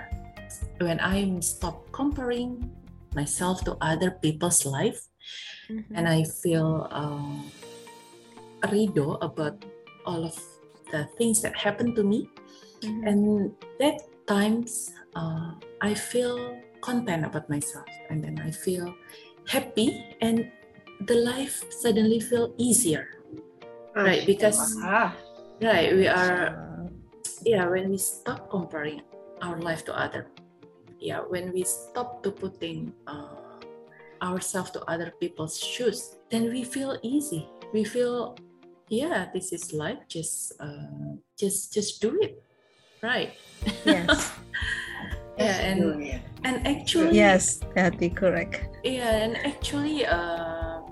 when 0.78 1.00
i'm 1.00 1.40
stop 1.40 1.88
comparing 1.92 2.68
myself 3.16 3.64
to 3.64 3.76
other 3.80 4.10
people's 4.20 4.64
life 4.68 5.08
Mhm. 5.70 5.94
and 5.94 6.04
I 6.08 6.24
feel 6.26 6.84
uh, 6.90 7.38
rido 8.68 9.16
about 9.22 9.64
all 10.06 10.24
of 10.24 10.36
the 10.90 11.08
things 11.16 11.40
that 11.42 11.56
happened 11.56 11.96
to 11.96 12.04
me. 12.04 12.28
Mhm. 12.82 13.02
And 13.06 13.20
that 13.78 14.02
times 14.26 14.92
uh, 15.14 15.54
I 15.80 15.94
feel 15.94 16.58
content 16.80 17.24
about 17.24 17.48
myself, 17.48 17.86
and 18.10 18.22
then 18.24 18.40
I 18.42 18.50
feel 18.50 18.90
happy, 19.46 20.16
and 20.20 20.50
the 21.06 21.14
life 21.20 21.62
suddenly 21.70 22.18
feel 22.20 22.54
easier. 22.58 23.06
Right, 23.94 24.24
because 24.24 24.58
Ah, 24.82 25.12
right 25.60 25.92
we 25.94 26.08
are 26.08 26.56
yeah 27.44 27.68
when 27.68 27.90
we 27.90 27.98
stop 27.98 28.48
comparing 28.50 29.02
our 29.42 29.60
life 29.60 29.84
to 29.84 29.92
other 29.92 30.26
yeah 30.98 31.20
when 31.20 31.52
we 31.52 31.62
stop 31.62 32.22
to 32.22 32.30
putting 32.30 32.94
uh, 33.06 33.60
ourselves 34.22 34.70
to 34.70 34.80
other 34.88 35.12
people's 35.20 35.58
shoes 35.58 36.16
then 36.30 36.48
we 36.48 36.64
feel 36.64 36.96
easy 37.02 37.46
we 37.74 37.84
feel 37.84 38.34
yeah 38.92 39.32
this 39.32 39.56
is 39.56 39.72
life. 39.72 40.04
Just 40.06 40.52
uh, 40.60 41.16
just 41.40 41.72
just 41.72 42.04
do 42.04 42.12
it. 42.20 42.44
Right. 43.00 43.32
Yes, 43.88 44.30
yeah 45.40 45.58
and 45.64 45.80
yeah. 46.04 46.20
and 46.44 46.60
actually 46.68 47.16
yes, 47.16 47.64
Tati, 47.74 48.12
correct. 48.12 48.68
yeah 48.84 49.24
and 49.24 49.38
actually 49.46 50.04
uh, 50.04 50.84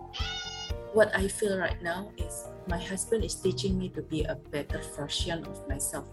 what 0.95 1.11
i 1.15 1.27
feel 1.27 1.59
right 1.59 1.79
now 1.83 2.11
is 2.17 2.47
my 2.67 2.79
husband 2.79 3.23
is 3.23 3.35
teaching 3.35 3.79
me 3.79 3.91
to 3.91 4.03
be 4.03 4.25
a 4.25 4.35
better 4.51 4.81
version 4.97 5.45
of 5.45 5.59
myself. 5.69 6.07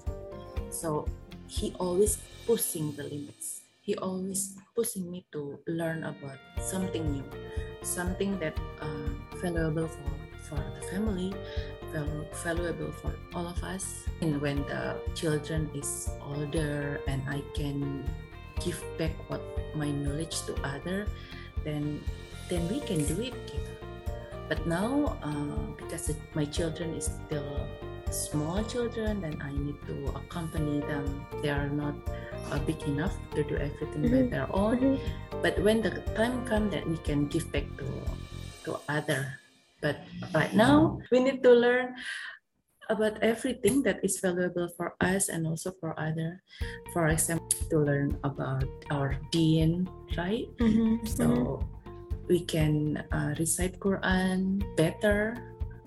So 0.70 1.08
he 1.48 1.74
always 1.80 2.18
pushing 2.46 2.92
the 2.98 3.06
limits. 3.06 3.62
He 3.82 3.96
always 3.96 4.58
pushing 4.76 5.08
me 5.10 5.24
to 5.32 5.58
learn 5.70 6.04
about 6.04 6.42
something 6.60 7.06
new 7.14 7.24
something 7.88 8.38
that 8.40 8.58
uh, 8.82 9.10
valuable 9.40 9.88
for 9.88 10.12
for 10.44 10.60
the 10.60 10.84
family 10.88 11.34
val- 11.94 12.28
valuable 12.44 12.92
for 13.02 13.14
all 13.34 13.48
of 13.48 13.60
us 13.64 14.06
and 14.22 14.40
when 14.42 14.58
the 14.68 14.96
children 15.16 15.70
is 15.74 16.10
older 16.22 17.00
and 17.08 17.22
i 17.30 17.42
can 17.56 18.04
give 18.64 18.80
back 18.98 19.14
what 19.30 19.42
my 19.76 19.90
knowledge 19.90 20.42
to 20.50 20.54
other 20.66 21.06
then 21.64 22.02
then 22.50 22.64
we 22.72 22.80
can 22.82 23.04
do 23.06 23.18
it 23.22 23.36
gitu. 23.48 23.72
but 24.50 24.60
now 24.66 25.18
uh, 25.22 25.60
because 25.78 26.10
it, 26.10 26.20
my 26.34 26.46
children 26.48 26.96
is 26.96 27.12
still 27.12 27.68
small 28.10 28.64
children 28.72 29.20
then 29.20 29.36
i 29.44 29.52
need 29.52 29.76
to 29.84 30.08
accompany 30.16 30.80
them 30.88 31.04
they 31.44 31.52
are 31.52 31.68
not 31.68 31.94
uh, 32.50 32.60
big 32.64 32.80
enough 32.88 33.12
to 33.36 33.44
do 33.44 33.60
everything 33.60 34.08
by 34.08 34.24
Mhm. 34.24 34.32
their 34.32 34.48
own 34.56 34.80
Mhm. 34.80 34.96
but 35.44 35.60
when 35.60 35.84
the 35.84 35.92
time 36.16 36.42
comes 36.48 36.72
that 36.72 36.88
we 36.88 36.96
can 37.04 37.28
give 37.28 37.44
back 37.52 37.68
to 37.76 37.86
to 38.64 38.80
other 38.88 39.36
but 39.82 39.98
right 40.34 40.54
now 40.54 40.98
we 41.12 41.20
need 41.20 41.44
to 41.44 41.52
learn 41.54 41.94
about 42.90 43.20
everything 43.22 43.84
that 43.84 44.00
is 44.04 44.20
valuable 44.20 44.70
for 44.80 44.96
us 45.02 45.28
and 45.30 45.46
also 45.46 45.72
for 45.80 45.92
other 46.00 46.42
for 46.94 47.08
example 47.12 47.48
to 47.70 47.78
learn 47.84 48.16
about 48.24 48.64
our 48.92 49.20
deen 49.32 49.84
right 50.16 50.48
Mhm. 50.60 51.04
so 51.04 51.60
we 52.32 52.44
can 52.44 53.04
uh, 53.12 53.36
recite 53.40 53.80
quran 53.80 54.64
better 54.80 55.36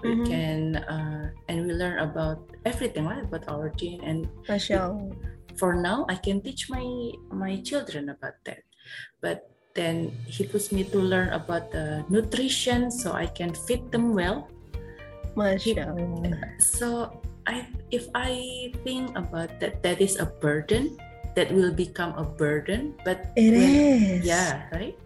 we 0.05 0.17
Mhm. 0.17 0.25
can 0.29 0.61
uh, 0.89 1.29
and 1.49 1.65
we 1.69 1.73
learn 1.77 2.01
about 2.05 2.41
everything 2.65 3.05
right 3.09 3.25
about 3.25 3.45
our 3.49 3.69
deen 3.77 4.01
and 4.05 4.29
Allah. 4.49 5.09
for 5.61 5.77
now 5.77 6.05
i 6.09 6.17
can 6.17 6.41
teach 6.41 6.69
my 6.73 6.85
my 7.33 7.61
children 7.61 8.09
about 8.13 8.37
that 8.49 8.65
but 9.21 9.51
then 9.75 10.11
he 10.27 10.45
puts 10.45 10.73
me 10.73 10.83
to 10.85 10.99
learn 10.99 11.31
about 11.31 11.71
the 11.71 12.05
nutrition 12.11 12.91
so 12.91 13.13
i 13.13 13.27
can 13.27 13.55
feed 13.55 13.87
them 13.93 14.15
well 14.15 14.49
Masya 15.39 15.87
Allah. 15.95 16.35
so 16.59 17.23
i 17.47 17.63
if 17.95 18.11
i 18.15 18.73
think 18.83 19.15
about 19.15 19.61
that 19.63 19.83
that 19.83 20.01
is 20.03 20.19
a 20.19 20.27
burden 20.43 20.99
that 21.39 21.47
will 21.55 21.71
become 21.73 22.11
a 22.19 22.27
burden 22.27 22.95
but 23.07 23.31
It 23.39 23.55
when- 23.55 24.19
is. 24.19 24.27
yeah 24.27 24.67
right 24.75 24.99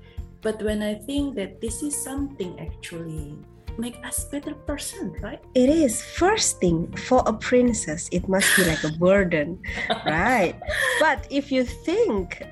but 0.44 0.61
when 0.61 0.85
I 0.85 0.92
think 1.09 1.37
that 1.40 1.64
this 1.64 1.80
is 1.80 1.97
something 1.97 2.61
actually 2.61 3.33
make 3.80 3.97
us 4.04 4.28
better 4.28 4.52
person, 4.68 5.16
right? 5.25 5.40
It 5.56 5.73
is 5.73 6.04
first 6.04 6.61
thing 6.61 6.92
for 7.09 7.25
a 7.25 7.33
princess. 7.33 8.12
It 8.12 8.28
must 8.28 8.44
be 8.54 8.68
like 8.68 8.85
a 8.85 8.92
burden, 9.00 9.56
right? 10.04 10.52
But 11.00 11.25
if 11.33 11.49
you 11.50 11.64
think, 11.64 12.44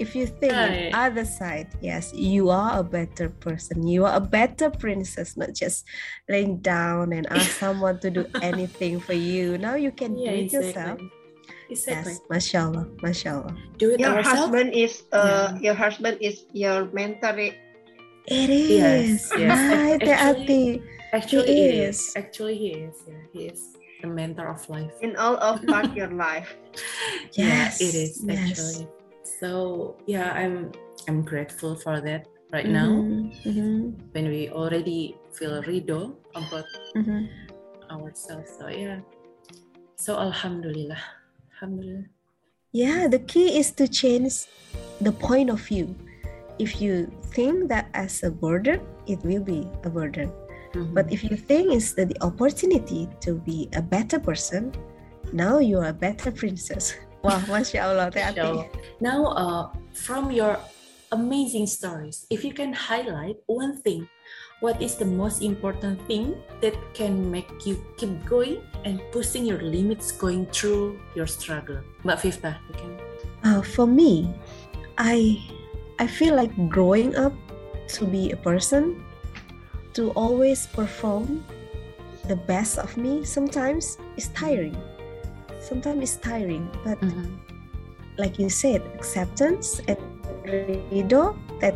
if 0.00 0.16
you 0.16 0.24
think 0.26 0.52
Right. 0.56 0.88
on 0.90 1.12
other 1.12 1.24
side, 1.28 1.68
yes, 1.84 2.10
you 2.16 2.48
are 2.48 2.80
a 2.80 2.82
better 2.82 3.28
person. 3.28 3.84
You 3.86 4.08
are 4.08 4.16
a 4.16 4.24
better 4.24 4.72
princess, 4.72 5.36
not 5.36 5.52
just 5.54 5.84
laying 6.28 6.58
down 6.64 7.12
and 7.12 7.28
ask 7.30 7.50
someone 7.62 8.00
to 8.00 8.08
do 8.10 8.24
anything 8.42 8.98
for 8.98 9.12
you. 9.14 9.58
Now 9.60 9.76
you 9.76 9.92
can 9.92 10.16
do 10.16 10.24
it 10.24 10.50
yourself. 10.52 10.98
Exactly. 11.70 12.18
Yes, 12.18 12.26
mashallah, 12.32 12.88
mashallah. 13.04 13.54
Do 13.78 13.94
it 13.94 14.00
Your 14.00 14.16
ourselves. 14.18 14.50
husband 14.50 14.74
is 14.74 15.04
uh, 15.14 15.54
your 15.62 15.74
husband 15.78 16.18
is 16.20 16.42
your 16.50 16.90
mentor. 16.90 17.38
It 17.38 18.50
is. 18.50 18.70
Yes, 18.70 19.30
is 19.30 19.38
yes. 19.38 19.58
right, 19.76 20.02
actually- 20.02 20.82
Actually, 21.12 21.46
He 21.50 21.62
it 21.66 21.74
is. 21.90 21.98
is. 21.98 22.14
Actually, 22.14 22.54
he 22.56 22.68
is. 22.86 22.94
Yeah, 23.02 23.22
he 23.34 23.40
is 23.50 23.74
the 24.00 24.06
mentor 24.06 24.46
of 24.46 24.62
life. 24.70 24.94
in 25.02 25.18
all 25.18 25.34
of 25.42 25.58
part 25.70 25.90
your 25.98 26.06
life. 26.14 26.54
Yeah, 27.34 27.66
Yes, 27.66 27.80
it 27.82 27.94
is 27.98 28.22
yes. 28.22 28.38
actually. 28.38 28.86
So 29.24 29.96
yeah, 30.06 30.32
I'm 30.32 30.72
I'm 31.08 31.22
grateful 31.22 31.76
for 31.76 32.00
that 32.00 32.26
right 32.52 32.68
now 32.68 32.88
Mhm, 32.88 33.30
mhm, 33.46 33.94
when 34.12 34.28
we 34.28 34.50
already 34.50 35.16
feel 35.32 35.62
rido 35.62 36.16
about 36.34 36.66
mhm. 36.96 37.28
ourselves. 37.90 38.50
So 38.58 38.68
yeah. 38.68 39.00
So 39.96 40.16
alhamdulillah. 40.18 40.98
Alhamdulillah. 41.52 42.08
Yeah, 42.72 43.08
the 43.08 43.18
key 43.18 43.58
is 43.58 43.72
to 43.76 43.88
change 43.88 44.46
the 45.00 45.12
point 45.12 45.50
of 45.50 45.60
view. 45.60 45.94
If 46.58 46.80
you 46.80 47.10
think 47.32 47.68
that 47.68 47.88
as 47.94 48.22
a 48.22 48.30
burden, 48.30 48.80
it 49.06 49.20
will 49.24 49.42
be 49.42 49.66
a 49.84 49.90
burden. 49.90 50.30
Mhm. 50.74 50.94
But 50.94 51.10
if 51.12 51.24
you 51.24 51.36
think 51.36 51.72
it's 51.74 51.92
the, 51.94 52.06
the 52.06 52.18
opportunity 52.22 53.08
to 53.26 53.34
be 53.34 53.68
a 53.74 53.82
better 53.82 54.18
person, 54.20 54.72
now 55.32 55.58
you 55.58 55.78
are 55.78 55.90
a 55.90 55.96
better 55.96 56.30
princess. 56.30 56.94
Wow, 57.22 57.40
Masya 57.52 57.84
Allah, 57.84 58.08
Teh. 58.08 58.32
So 58.32 58.64
now, 59.00 59.36
uh, 59.36 59.64
from 59.92 60.32
your 60.32 60.56
amazing 61.12 61.66
stories, 61.66 62.24
if 62.30 62.44
you 62.44 62.52
can 62.56 62.72
highlight 62.72 63.36
one 63.44 63.76
thing, 63.76 64.08
what 64.60 64.80
is 64.80 64.96
the 64.96 65.04
most 65.04 65.42
important 65.42 66.00
thing 66.08 66.36
that 66.60 66.76
can 66.94 67.30
make 67.30 67.48
you 67.66 67.76
keep 67.96 68.12
going 68.24 68.64
and 68.84 69.00
pushing 69.12 69.44
your 69.44 69.60
limits 69.60 70.12
going 70.12 70.46
through 70.48 70.96
your 71.14 71.26
struggle? 71.26 71.80
Mbak 72.04 72.24
Fifta, 72.24 72.56
you 72.68 72.74
can. 72.76 72.90
Uh, 73.44 73.60
for 73.60 73.84
me, 73.84 74.32
I 74.96 75.40
I 76.00 76.06
feel 76.08 76.36
like 76.36 76.52
growing 76.72 77.16
up 77.16 77.36
to 78.00 78.08
be 78.08 78.32
a 78.32 78.38
person, 78.40 79.04
to 79.92 80.08
always 80.16 80.68
perform 80.72 81.44
the 82.28 82.36
best 82.36 82.78
of 82.78 82.96
me 82.96 83.24
sometimes 83.24 83.98
is 84.16 84.28
tiring. 84.32 84.76
Sometimes 85.60 86.02
it's 86.02 86.16
tiring, 86.16 86.68
but 86.84 86.98
like 88.18 88.38
you 88.38 88.48
said, 88.48 88.82
acceptance 88.94 89.80
and 89.86 89.98
ridho 90.44 91.36
that 91.60 91.74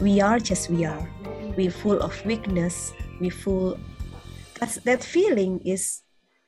we 0.00 0.20
are 0.20 0.38
just 0.38 0.70
we 0.70 0.84
are. 0.84 1.08
We're 1.56 1.70
full 1.70 2.00
of 2.02 2.12
weakness. 2.24 2.92
We 3.20 3.30
full. 3.30 3.78
That's 4.58 4.76
that 4.84 5.04
feeling 5.04 5.60
is 5.64 6.02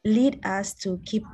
lead 0.04 0.40
us 0.44 0.74
to 0.84 1.00
keep 1.04 1.24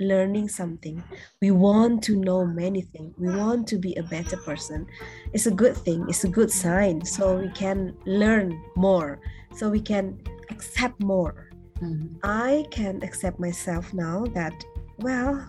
learning 0.00 0.48
something. 0.48 1.02
We 1.42 1.50
want 1.50 2.02
to 2.04 2.16
know 2.16 2.46
many 2.46 2.82
things. 2.82 3.14
We 3.18 3.28
want 3.34 3.66
to 3.68 3.78
be 3.78 3.94
a 3.96 4.02
better 4.02 4.36
person. 4.36 4.86
It's 5.32 5.46
a 5.46 5.50
good 5.50 5.76
thing. 5.76 6.06
It's 6.08 6.24
a 6.24 6.28
good 6.28 6.50
sign. 6.50 7.04
So 7.04 7.36
we 7.38 7.48
can 7.50 7.96
learn 8.06 8.62
more. 8.76 9.20
So 9.56 9.68
we 9.68 9.80
can 9.80 10.20
accept 10.50 11.02
more. 11.02 11.50
Mhm. 11.80 12.16
I 12.22 12.64
can 12.70 13.02
accept 13.02 13.38
myself 13.40 13.92
now 13.92 14.24
that, 14.34 14.54
well, 14.98 15.46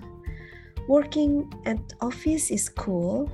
working 0.88 1.52
at 1.66 1.80
office 2.02 2.52
is 2.52 2.70
cool. 2.70 3.32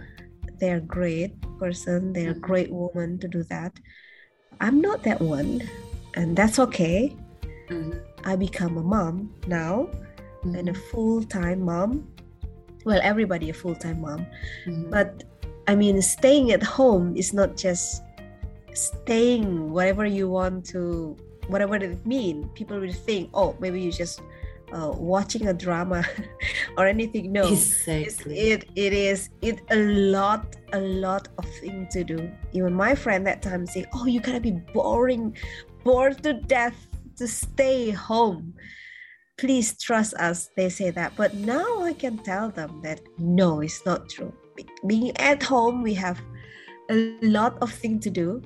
They're 0.60 0.80
great 0.80 1.36
person. 1.60 2.14
They're 2.14 2.34
Mhm. 2.36 2.42
great 2.42 2.72
woman 2.72 3.20
to 3.20 3.28
do 3.28 3.44
that. 3.44 3.74
I'm 4.60 4.80
not 4.80 5.04
that 5.04 5.22
one, 5.22 5.62
and 6.16 6.36
that's 6.36 6.60
okay. 6.60 7.16
Mhm. 7.68 8.00
I 8.24 8.36
become 8.36 8.78
a 8.78 8.84
mom 8.84 9.34
now 9.48 9.90
and 10.44 10.70
a 10.70 10.74
Mhm. 10.74 10.84
full-time 10.92 11.62
mom. 11.62 12.08
Well, 12.86 13.00
everybody 13.04 13.50
a 13.50 13.54
full-time 13.54 14.02
mom, 14.02 14.26
Mhm. 14.66 14.90
but 14.90 15.24
I 15.68 15.76
mean, 15.76 16.02
staying 16.02 16.52
at 16.52 16.62
home 16.62 17.18
is 17.18 17.34
not 17.34 17.58
just 17.58 18.04
staying 18.74 19.72
whatever 19.74 20.06
you 20.06 20.30
want 20.30 20.66
to, 20.70 21.18
whatever 21.48 21.76
it 21.76 22.06
mean. 22.06 22.48
People 22.54 22.80
will 22.80 22.94
think, 22.94 23.30
oh, 23.34 23.56
maybe 23.60 23.82
you 23.82 23.92
just 23.92 24.22
uh, 24.76 24.92
watching 24.92 25.48
a 25.48 25.54
drama 25.54 26.04
or 26.78 26.86
anything. 26.86 27.32
No, 27.32 27.48
exactly. 27.48 28.38
it 28.52 28.66
it 28.76 28.94
is 28.94 29.30
it 29.42 29.62
a 29.72 29.78
lot 29.78 30.56
a 30.74 30.80
lot 30.80 31.30
of 31.38 31.46
thing 31.62 31.88
to 31.92 32.04
do. 32.04 32.32
Even 32.52 32.74
my 32.74 32.94
friend 32.94 33.26
that 33.26 33.42
time 33.42 33.66
say, 33.66 33.86
oh, 33.94 34.06
you 34.06 34.20
gotta 34.20 34.42
be 34.42 34.52
boring, 34.74 35.36
bored 35.84 36.22
to 36.24 36.34
death 36.34 36.76
to 37.18 37.28
stay 37.28 37.92
home. 37.92 38.54
Please 39.38 39.82
trust 39.82 40.14
us. 40.16 40.50
They 40.56 40.70
say 40.70 40.92
that, 40.92 41.14
but 41.16 41.34
now 41.34 41.82
I 41.82 41.94
can 41.94 42.18
tell 42.18 42.50
them 42.50 42.82
that 42.84 43.02
no, 43.18 43.62
it's 43.62 43.86
not 43.86 44.10
true. 44.10 44.34
Being 44.88 45.16
at 45.18 45.44
home, 45.44 45.82
we 45.82 45.94
have 45.96 46.22
a 46.90 47.18
lot 47.22 47.58
of 47.62 47.72
thing 47.72 48.00
to 48.00 48.10
do, 48.10 48.42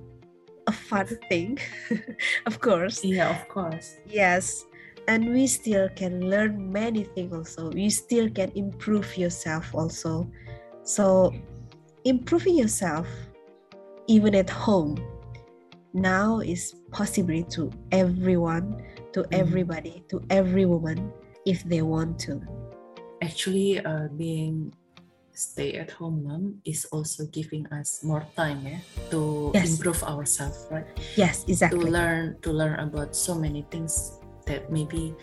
a 0.66 0.72
fun 0.72 1.08
thing, 1.30 1.60
of 2.48 2.60
course. 2.60 3.04
yeah, 3.04 3.30
of 3.30 3.48
course. 3.50 3.98
Yes, 4.08 4.66
and 5.10 5.34
we 5.34 5.48
still 5.48 5.90
can 5.98 6.30
learn 6.30 6.72
many 6.72 7.04
things 7.04 7.34
also. 7.34 7.74
You 7.74 7.90
still 7.90 8.30
can 8.30 8.54
improve 8.54 9.18
yourself 9.18 9.74
also. 9.74 10.30
So, 10.84 11.34
improving 12.06 12.56
yourself 12.62 13.10
even 14.06 14.36
at 14.36 14.50
home 14.50 15.02
now 15.94 16.40
is 16.46 16.76
possible 16.94 17.42
to 17.58 17.74
everyone, 17.92 18.78
to 19.18 19.26
Mhm. 19.26 19.34
everybody, 19.34 20.06
to 20.14 20.22
every 20.30 20.70
woman 20.70 21.10
if 21.46 21.66
they 21.66 21.82
want 21.82 22.22
to. 22.30 22.38
Actually, 23.22 23.82
uh, 23.82 24.14
being 24.14 24.72
stay-at-home 25.34 26.22
mom 26.24 26.62
is 26.66 26.86
also 26.94 27.26
giving 27.34 27.66
us 27.74 28.04
more 28.04 28.28
time, 28.38 28.62
yeah, 28.62 28.82
to 29.10 29.52
Yes. 29.56 29.74
improve 29.74 30.04
ourselves, 30.04 30.68
right? 30.70 30.86
Yes, 31.18 31.46
exactly. 31.48 31.80
to 31.80 31.90
learn 31.90 32.38
to 32.46 32.52
learn 32.54 32.78
about 32.78 33.16
so 33.16 33.34
many 33.34 33.66
things 33.74 34.19
that 34.50 34.74
maybe 34.74 35.14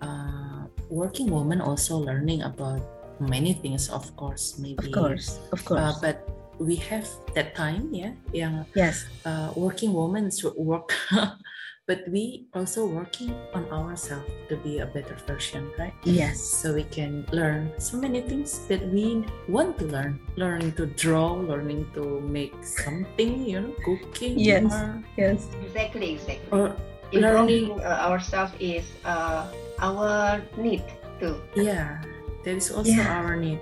uh, 0.00 0.64
working 0.88 1.28
woman 1.30 1.60
also 1.60 2.00
learning 2.00 2.42
about 2.42 2.80
many 3.20 3.52
things 3.52 3.92
of 3.92 4.08
course 4.16 4.56
maybe 4.58 4.88
Of 4.88 4.96
course, 4.96 5.28
of 5.52 5.60
uh, 5.68 5.92
course. 5.92 6.00
but 6.00 6.16
we 6.56 6.76
have 6.88 7.04
that 7.36 7.52
time 7.54 7.92
yeah 7.92 8.16
yang 8.32 8.64
yes, 8.72 9.04
uh, 9.28 9.52
working 9.56 9.92
women 9.92 10.32
should 10.32 10.56
work 10.56 10.92
but 11.88 12.04
we 12.12 12.46
also 12.56 12.84
working 12.88 13.32
on 13.56 13.64
ourselves 13.72 14.24
to 14.48 14.56
be 14.64 14.78
a 14.80 14.86
better 14.88 15.16
version 15.28 15.68
right 15.80 15.92
yes, 16.04 16.40
so 16.40 16.72
we 16.76 16.84
can 16.88 17.24
learn 17.32 17.72
so 17.80 17.96
many 18.00 18.20
things 18.24 18.64
that 18.68 18.80
we 18.92 19.24
want 19.48 19.76
to 19.80 19.84
learn 19.88 20.20
learning 20.36 20.72
to 20.76 20.84
draw 21.00 21.36
learning 21.40 21.84
to 21.96 22.20
make 22.24 22.52
something 22.62 23.44
you 23.44 23.60
know 23.60 23.72
cooking 23.84 24.36
Yes. 24.40 24.68
or, 24.72 25.00
yes, 25.16 25.48
Exactly, 25.64 26.16
exactly. 26.16 26.48
or 26.52 26.76
Improving 27.12 27.80
uh, 27.82 28.06
ourselves 28.06 28.52
is 28.60 28.86
uh, 29.04 29.50
our 29.80 30.42
need 30.56 30.82
too. 31.18 31.40
Yeah, 31.58 31.98
that 32.44 32.54
is 32.54 32.70
also 32.70 32.94
Yeah. 32.94 33.10
our 33.10 33.34
need. 33.36 33.58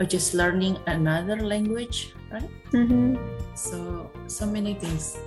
Or 0.00 0.08
just 0.08 0.32
learning 0.32 0.80
another 0.88 1.36
language, 1.44 2.16
right? 2.32 2.48
Mhm. 2.72 3.20
So 3.54 4.08
so 4.26 4.48
many 4.48 4.74
things. 4.74 5.20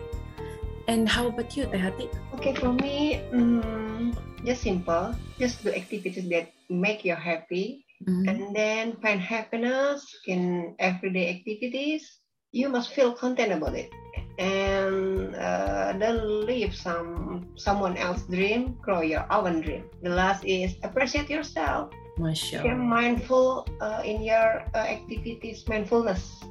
And 0.89 1.09
how 1.09 1.29
about 1.29 1.53
you, 1.57 1.65
Teh 1.69 1.81
Ati? 1.81 2.09
Okay, 2.37 2.53
for 2.53 2.73
me, 2.73 3.21
mm, 3.33 4.13
just 4.45 4.61
simple. 4.61 5.13
Just 5.41 5.61
do 5.65 5.73
activities 5.73 6.29
that 6.29 6.49
make 6.69 7.01
you 7.05 7.17
happy, 7.17 7.85
Mhm. 8.05 8.25
and 8.29 8.37
then 8.53 8.97
find 9.01 9.17
happiness 9.21 10.05
in 10.29 10.73
everyday 10.77 11.29
activities. 11.33 12.05
You 12.53 12.69
must 12.69 12.93
feel 12.93 13.13
content 13.17 13.53
about 13.53 13.73
it, 13.73 13.89
and 14.37 15.35
uh, 15.35 15.93
don't 15.93 16.45
leave 16.45 16.75
some 16.75 17.47
someone 17.55 17.95
else's 17.97 18.27
dream. 18.27 18.75
Grow 18.81 19.01
your 19.01 19.25
own 19.31 19.61
dream. 19.61 19.85
The 20.03 20.09
last 20.09 20.43
is 20.43 20.75
appreciate 20.83 21.29
yourself. 21.29 21.91
Masya 22.19 22.63
Be 22.63 22.71
mindful 22.71 23.67
uh, 23.81 24.01
in 24.03 24.23
your 24.23 24.63
uh, 24.73 24.87
activities. 24.87 25.67
Mindfulness. 25.67 26.43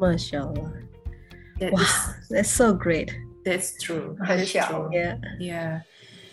Masya 0.00 0.48
Allah. 0.52 0.72
That 1.60 1.72
is 1.72 1.80
Wow, 1.80 2.14
that's 2.30 2.50
so 2.50 2.74
great. 2.74 3.14
that's 3.44 3.76
true. 3.80 4.16
That's 4.26 4.50
true. 4.50 4.88
Yeah. 4.92 5.20
Yeah, 5.38 5.80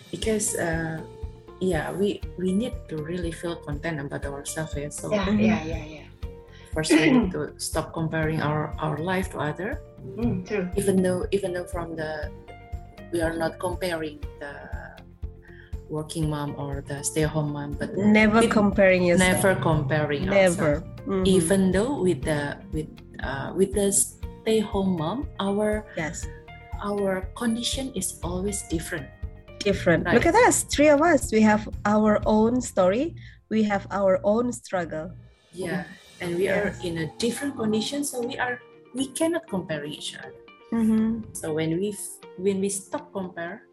because 0.09 0.55
uh, 0.55 1.03
yeah, 1.59 1.91
we 1.91 2.23
we 2.39 2.51
need 2.55 2.73
to 2.89 2.97
really 3.03 3.31
feel 3.31 3.55
content 3.61 3.99
about 3.99 4.25
ourselves. 4.25 4.73
Yeah. 4.75 4.89
So 4.89 5.11
Yeah, 5.11 5.29
yeah, 5.29 5.61
yeah, 5.63 5.85
yeah. 5.85 6.00
First, 6.73 6.91
we 6.91 7.11
need 7.11 7.31
to 7.31 7.51
stop 7.57 7.91
comparing 7.93 8.39
our 8.41 8.71
our 8.79 8.97
life 8.97 9.31
to 9.35 9.39
other. 9.39 9.79
Mm, 10.17 10.47
true. 10.47 10.69
Even 10.79 11.03
though 11.03 11.27
even 11.31 11.53
though 11.53 11.67
from 11.67 11.95
the 11.95 12.31
we 13.11 13.19
are 13.21 13.35
not 13.35 13.59
comparing 13.59 14.19
the 14.39 14.53
working 15.89 16.29
mom 16.29 16.55
or 16.57 16.79
the 16.87 17.03
stay 17.03 17.23
at 17.23 17.29
home 17.29 17.51
mom, 17.51 17.75
but 17.75 17.91
Never 17.97 18.39
It- 18.43 18.51
comparing 18.51 19.03
yourself. 19.03 19.43
never 19.43 19.55
comparing 19.59 20.25
Never. 20.25 20.79
ourselves. 20.79 20.87
Mhm. 21.07 21.27
Even 21.27 21.61
though 21.75 21.99
with 22.01 22.21
the 22.23 22.55
with 22.71 22.87
uh, 23.19 23.51
with 23.55 23.73
the 23.75 23.91
stay 23.91 24.59
at 24.63 24.65
home 24.71 24.95
mom, 24.97 25.27
our 25.39 25.83
yes, 25.99 26.23
our 26.81 27.27
condition 27.35 27.91
is 27.93 28.17
always 28.23 28.63
different. 28.71 29.07
different. 29.61 30.05
Right. 30.09 30.15
Look 30.17 30.25
at 30.25 30.33
us, 30.49 30.63
three 30.65 30.89
of 30.89 31.01
us. 31.05 31.29
We 31.31 31.41
have 31.45 31.69
our 31.85 32.17
own 32.25 32.61
story. 32.65 33.13
We 33.53 33.61
have 33.69 33.85
our 33.91 34.17
own 34.25 34.49
struggle. 34.51 35.11
Yeah, 35.53 35.83
and 36.21 36.35
we 36.37 36.47
are 36.47 36.73
in 36.83 36.97
a 36.99 37.07
different 37.17 37.57
condition, 37.57 38.03
so 38.03 38.21
we 38.21 38.37
are 38.37 38.61
we 38.93 39.07
cannot 39.07 39.47
compare 39.47 39.83
each 39.85 40.15
other. 40.17 40.33
Mhm. 40.71 41.25
So 41.35 41.53
when 41.53 41.75
we 41.79 41.95
when 42.37 42.61
we 42.61 42.69
stop 42.69 43.11
compare, 43.11 43.67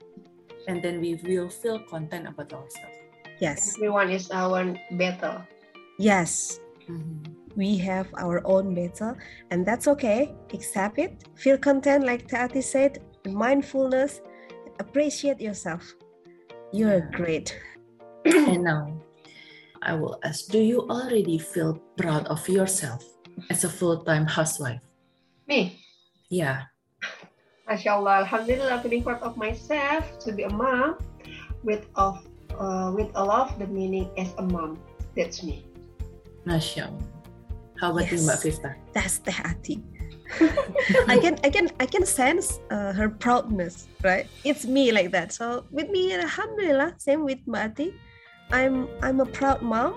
and 0.66 0.82
then 0.82 1.00
we 1.00 1.14
will 1.22 1.48
feel 1.48 1.78
content 1.86 2.26
about 2.28 2.52
ourselves. 2.52 2.96
Yes, 3.40 3.76
Everyone 3.78 4.10
is 4.10 4.30
our 4.32 4.74
better. 4.98 5.46
yes. 5.98 6.58
We 7.56 7.76
have 7.78 8.06
our 8.16 8.40
own 8.46 8.74
battle, 8.74 9.14
and 9.50 9.66
that's 9.66 9.86
okay. 9.88 10.34
Accept 10.54 10.98
it. 10.98 11.24
Feel 11.34 11.58
content, 11.58 12.04
like 12.06 12.26
Tati 12.26 12.62
said. 12.62 12.98
Mindfulness. 13.26 14.22
Appreciate 14.80 15.40
yourself. 15.40 15.82
You're 16.72 17.02
Yeah. 17.04 17.10
great. 17.18 17.54
and 18.24 18.62
now, 18.64 18.97
I 19.88 19.94
will 19.96 20.20
ask: 20.22 20.52
Do 20.52 20.60
you 20.60 20.84
already 20.92 21.38
feel 21.40 21.80
proud 21.96 22.28
of 22.28 22.44
yourself 22.44 23.00
as 23.48 23.64
a 23.64 23.70
full-time 23.72 24.26
housewife? 24.28 24.84
Me, 25.48 25.80
Yeah. 26.28 26.68
Mashallah, 27.64 28.24
Alhamdulillah, 28.24 28.80
feeling 28.84 29.02
proud 29.02 29.20
of 29.24 29.36
myself 29.40 30.04
to 30.24 30.32
be 30.32 30.44
a 30.44 30.52
mom 30.52 31.00
with 31.64 31.88
of 31.96 32.20
uh, 32.60 32.92
with 32.92 33.08
a 33.16 33.24
lot 33.24 33.52
of 33.52 33.58
the 33.58 33.66
meaning 33.68 34.12
as 34.20 34.28
a 34.36 34.44
mom. 34.44 34.76
That's 35.16 35.40
me. 35.42 35.64
MashaAllah. 36.44 37.00
How 37.80 37.92
about 37.92 38.12
you, 38.12 38.20
Yes. 38.20 38.28
Mbak 38.28 38.38
Fifta? 38.44 38.70
That's 38.92 39.18
the 39.24 39.32
Tati. 39.32 39.80
I 41.08 41.16
can, 41.16 41.40
I 41.44 41.48
can, 41.48 41.70
I 41.80 41.86
can 41.86 42.04
sense 42.04 42.60
uh, 42.68 42.92
her 42.92 43.08
proudness. 43.08 43.88
Right? 44.04 44.26
It's 44.44 44.66
me 44.68 44.92
like 44.92 45.12
that. 45.16 45.32
So 45.32 45.64
with 45.70 45.88
me, 45.88 46.12
Alhamdulillah. 46.12 46.96
Same 47.00 47.24
with 47.24 47.38
Mati. 47.46 47.94
I'm, 48.50 48.88
I'm 49.02 49.20
a 49.20 49.26
proud 49.26 49.62
mom. 49.62 49.94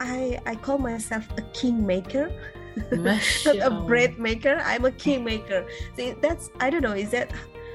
I, 0.00 0.38
I 0.46 0.54
call 0.54 0.78
myself 0.78 1.26
a 1.36 1.42
kingmaker. 1.52 2.30
not 2.92 3.20
a 3.60 3.70
bread 3.86 4.18
maker. 4.18 4.62
I'm 4.64 4.84
a 4.84 4.92
king 4.92 5.24
maker 5.24 5.66
See, 5.96 6.14
that's 6.22 6.50
i 6.60 6.70
don't 6.70 6.82
know 6.82 6.92
is 6.94 7.10
that 7.10 7.32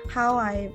how 0.09 0.37
i 0.37 0.71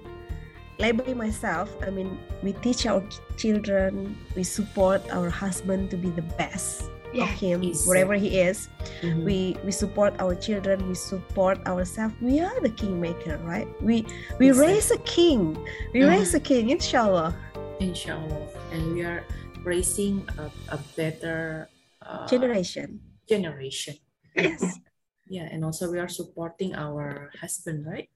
label 0.79 1.15
myself? 1.15 1.75
I 1.87 1.89
mean 1.91 2.19
we 2.43 2.53
teach 2.53 2.85
our 2.85 3.03
children 3.39 4.17
we 4.37 4.43
support 4.45 5.01
our 5.11 5.31
husband 5.31 5.91
to 5.93 5.97
be 5.97 6.11
the 6.11 6.23
best 6.37 6.85
of 7.19 7.29
him 7.31 7.63
wherever 7.87 8.15
he 8.15 8.39
is. 8.39 8.69
Mhm. 9.01 9.25
we 9.25 9.57
we 9.65 9.73
support 9.73 10.13
our 10.21 10.35
children 10.35 10.87
we 10.87 10.95
support 10.95 11.57
ourselves. 11.67 12.15
We 12.21 12.39
are 12.41 12.61
the 12.61 12.69
kingmaker 12.69 13.39
right? 13.43 13.67
We 13.83 14.05
we 14.39 14.53
raise 14.53 14.91
a 14.91 14.99
king. 14.99 15.57
We 15.95 16.01
Mhm. 16.01 16.09
raise 16.11 16.35
a 16.35 16.41
king 16.41 16.69
inshallah 16.69 17.35
Inshallah. 17.81 18.49
And 18.73 18.95
we 18.95 19.03
are 19.05 19.25
raising 19.65 20.27
a, 20.39 20.51
a 20.75 20.79
better 20.97 21.69
uh, 22.03 22.27
generation 22.27 23.01
generation. 23.29 23.97
yes 24.35 24.63
Yeah, 25.29 25.45
and 25.53 25.61
also 25.63 25.93
we 25.93 26.01
are 26.01 26.09
supporting 26.09 26.73
our 26.75 27.29
husband, 27.37 27.85
right? 27.85 28.09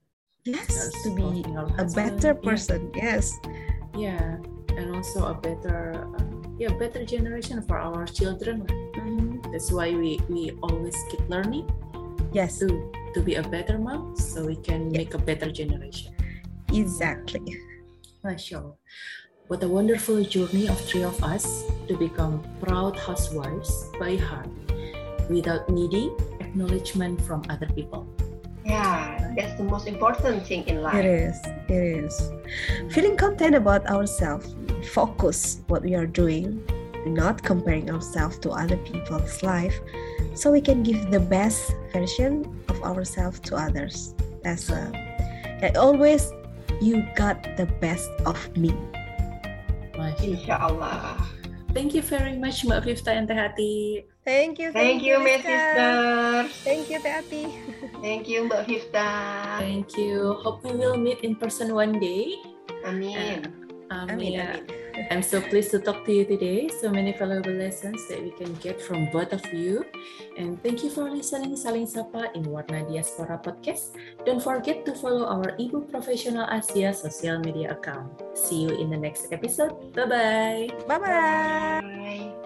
yes 0.45 0.89
to 1.05 1.13
be 1.15 1.45
a 1.77 1.85
better 1.93 2.33
Yeah. 2.33 2.41
person 2.41 2.89
yes 2.97 3.31
Yeah, 3.93 4.41
and 4.73 4.89
also 4.89 5.29
a 5.29 5.37
better, 5.37 6.09
uh, 6.17 6.25
yeah, 6.57 6.73
better 6.81 7.05
generation 7.05 7.61
for 7.69 7.77
our 7.77 8.09
children. 8.09 8.65
Mhm. 8.97 9.45
That's 9.53 9.69
why 9.69 9.93
we 9.93 10.17
we 10.25 10.57
always 10.65 10.97
keep 11.13 11.21
learning 11.29 11.69
yes 12.33 12.57
to 12.57 12.89
to 13.13 13.21
be 13.21 13.37
a 13.37 13.45
better 13.45 13.77
mom, 13.77 14.17
so 14.17 14.41
we 14.49 14.57
can 14.57 14.89
Yeah. 14.89 15.05
make 15.05 15.13
a 15.13 15.21
better 15.21 15.53
generation. 15.53 16.17
exactly 16.73 17.45
Allah. 18.25 18.73
What 19.47 19.61
a 19.61 19.67
wonderful 19.67 20.23
journey 20.23 20.69
of 20.69 20.79
three 20.79 21.03
of 21.03 21.21
us 21.21 21.63
to 21.89 21.97
become 21.97 22.41
proud 22.61 22.97
housewives 22.97 23.91
by 23.99 24.15
heart 24.15 24.47
without 25.29 25.69
needing 25.69 26.15
acknowledgement 26.39 27.19
from 27.21 27.43
other 27.49 27.67
people. 27.75 28.07
Yeah, 28.63 29.33
that's 29.35 29.57
the 29.57 29.65
most 29.65 29.85
important 29.85 30.47
thing 30.47 30.65
in 30.67 30.81
life. 30.81 30.95
It 30.95 31.05
is. 31.05 31.35
It 31.67 31.75
is. 31.75 32.31
Feeling 32.89 33.17
content 33.17 33.53
about 33.53 33.85
ourselves, 33.87 34.55
focus 34.93 35.59
what 35.67 35.83
we 35.83 35.93
are 35.93 36.07
doing, 36.07 36.63
not 37.05 37.43
comparing 37.43 37.91
ourselves 37.91 38.39
to 38.39 38.51
other 38.51 38.77
people's 38.77 39.43
life, 39.43 39.77
so 40.35 40.51
we 40.51 40.61
can 40.61 40.83
give 40.83 41.11
the 41.11 41.19
best 41.19 41.75
version 41.91 42.47
of 42.69 42.81
ourselves 42.83 43.41
to 43.41 43.57
others. 43.57 44.15
That's 44.41 44.71
uh, 44.71 44.89
and 45.59 45.75
always 45.75 46.31
you 46.79 47.03
got 47.15 47.43
the 47.57 47.65
best 47.83 48.09
of 48.25 48.39
me. 48.55 48.73
Masya 49.95 50.25
Inshallah. 50.37 51.17
Thank 51.73 51.97
you 51.97 52.05
very 52.05 52.37
much 52.37 52.61
Mbak 52.61 52.85
Fifta 52.85 53.09
and 53.17 53.25
Teh 53.25 53.33
Hati. 53.33 54.05
Thank 54.23 54.61
you. 54.61 54.69
Thank 54.71 55.01
you, 55.01 55.17
my 55.17 55.35
Rizka. 55.41 55.49
sisters. 55.49 56.49
Thank 56.63 56.83
you, 56.93 56.99
Tati. 57.01 57.43
Thank 57.99 58.29
you, 58.29 58.45
Mbak 58.45 58.61
Vifta. 58.69 59.09
Thank 59.57 59.97
you. 59.97 60.37
Hope 60.45 60.61
we 60.63 60.77
will 60.77 60.95
meet 61.01 61.25
in 61.25 61.33
person 61.35 61.73
one 61.73 61.97
day. 61.97 62.37
Amin. 62.85 63.49
Um, 63.89 64.09
Amin, 64.13 64.37
yeah. 64.37 64.61
amin. 64.61 64.82
I'm 65.09 65.23
so 65.25 65.41
pleased 65.41 65.71
to 65.71 65.79
talk 65.79 66.05
to 66.05 66.11
you 66.13 66.25
today. 66.25 66.69
So 66.69 66.89
many 66.89 67.13
valuable 67.13 67.53
lessons 67.53 68.05
that 68.09 68.21
we 68.21 68.31
can 68.31 68.53
get 68.61 68.81
from 68.81 69.09
both 69.09 69.33
of 69.33 69.41
you. 69.53 69.85
And 70.37 70.61
thank 70.61 70.83
you 70.83 70.89
for 70.89 71.09
listening 71.09 71.55
Saling 71.57 71.87
Sapa 71.87 72.29
in 72.35 72.45
Warna 72.45 72.85
Diaspora 72.85 73.41
Podcast. 73.41 73.97
Don't 74.25 74.41
forget 74.41 74.85
to 74.85 74.93
follow 74.93 75.25
our 75.25 75.57
Ibu 75.57 75.89
Professional 75.89 76.45
Asia 76.49 76.93
social 76.93 77.39
media 77.39 77.73
account. 77.73 78.21
See 78.37 78.69
you 78.69 78.73
in 78.77 78.89
the 78.89 78.97
next 78.97 79.33
episode. 79.33 79.93
Bye-bye. 79.93 80.85
Bye 80.87 80.99
bye. 80.99 81.81
Bye. 81.81 82.42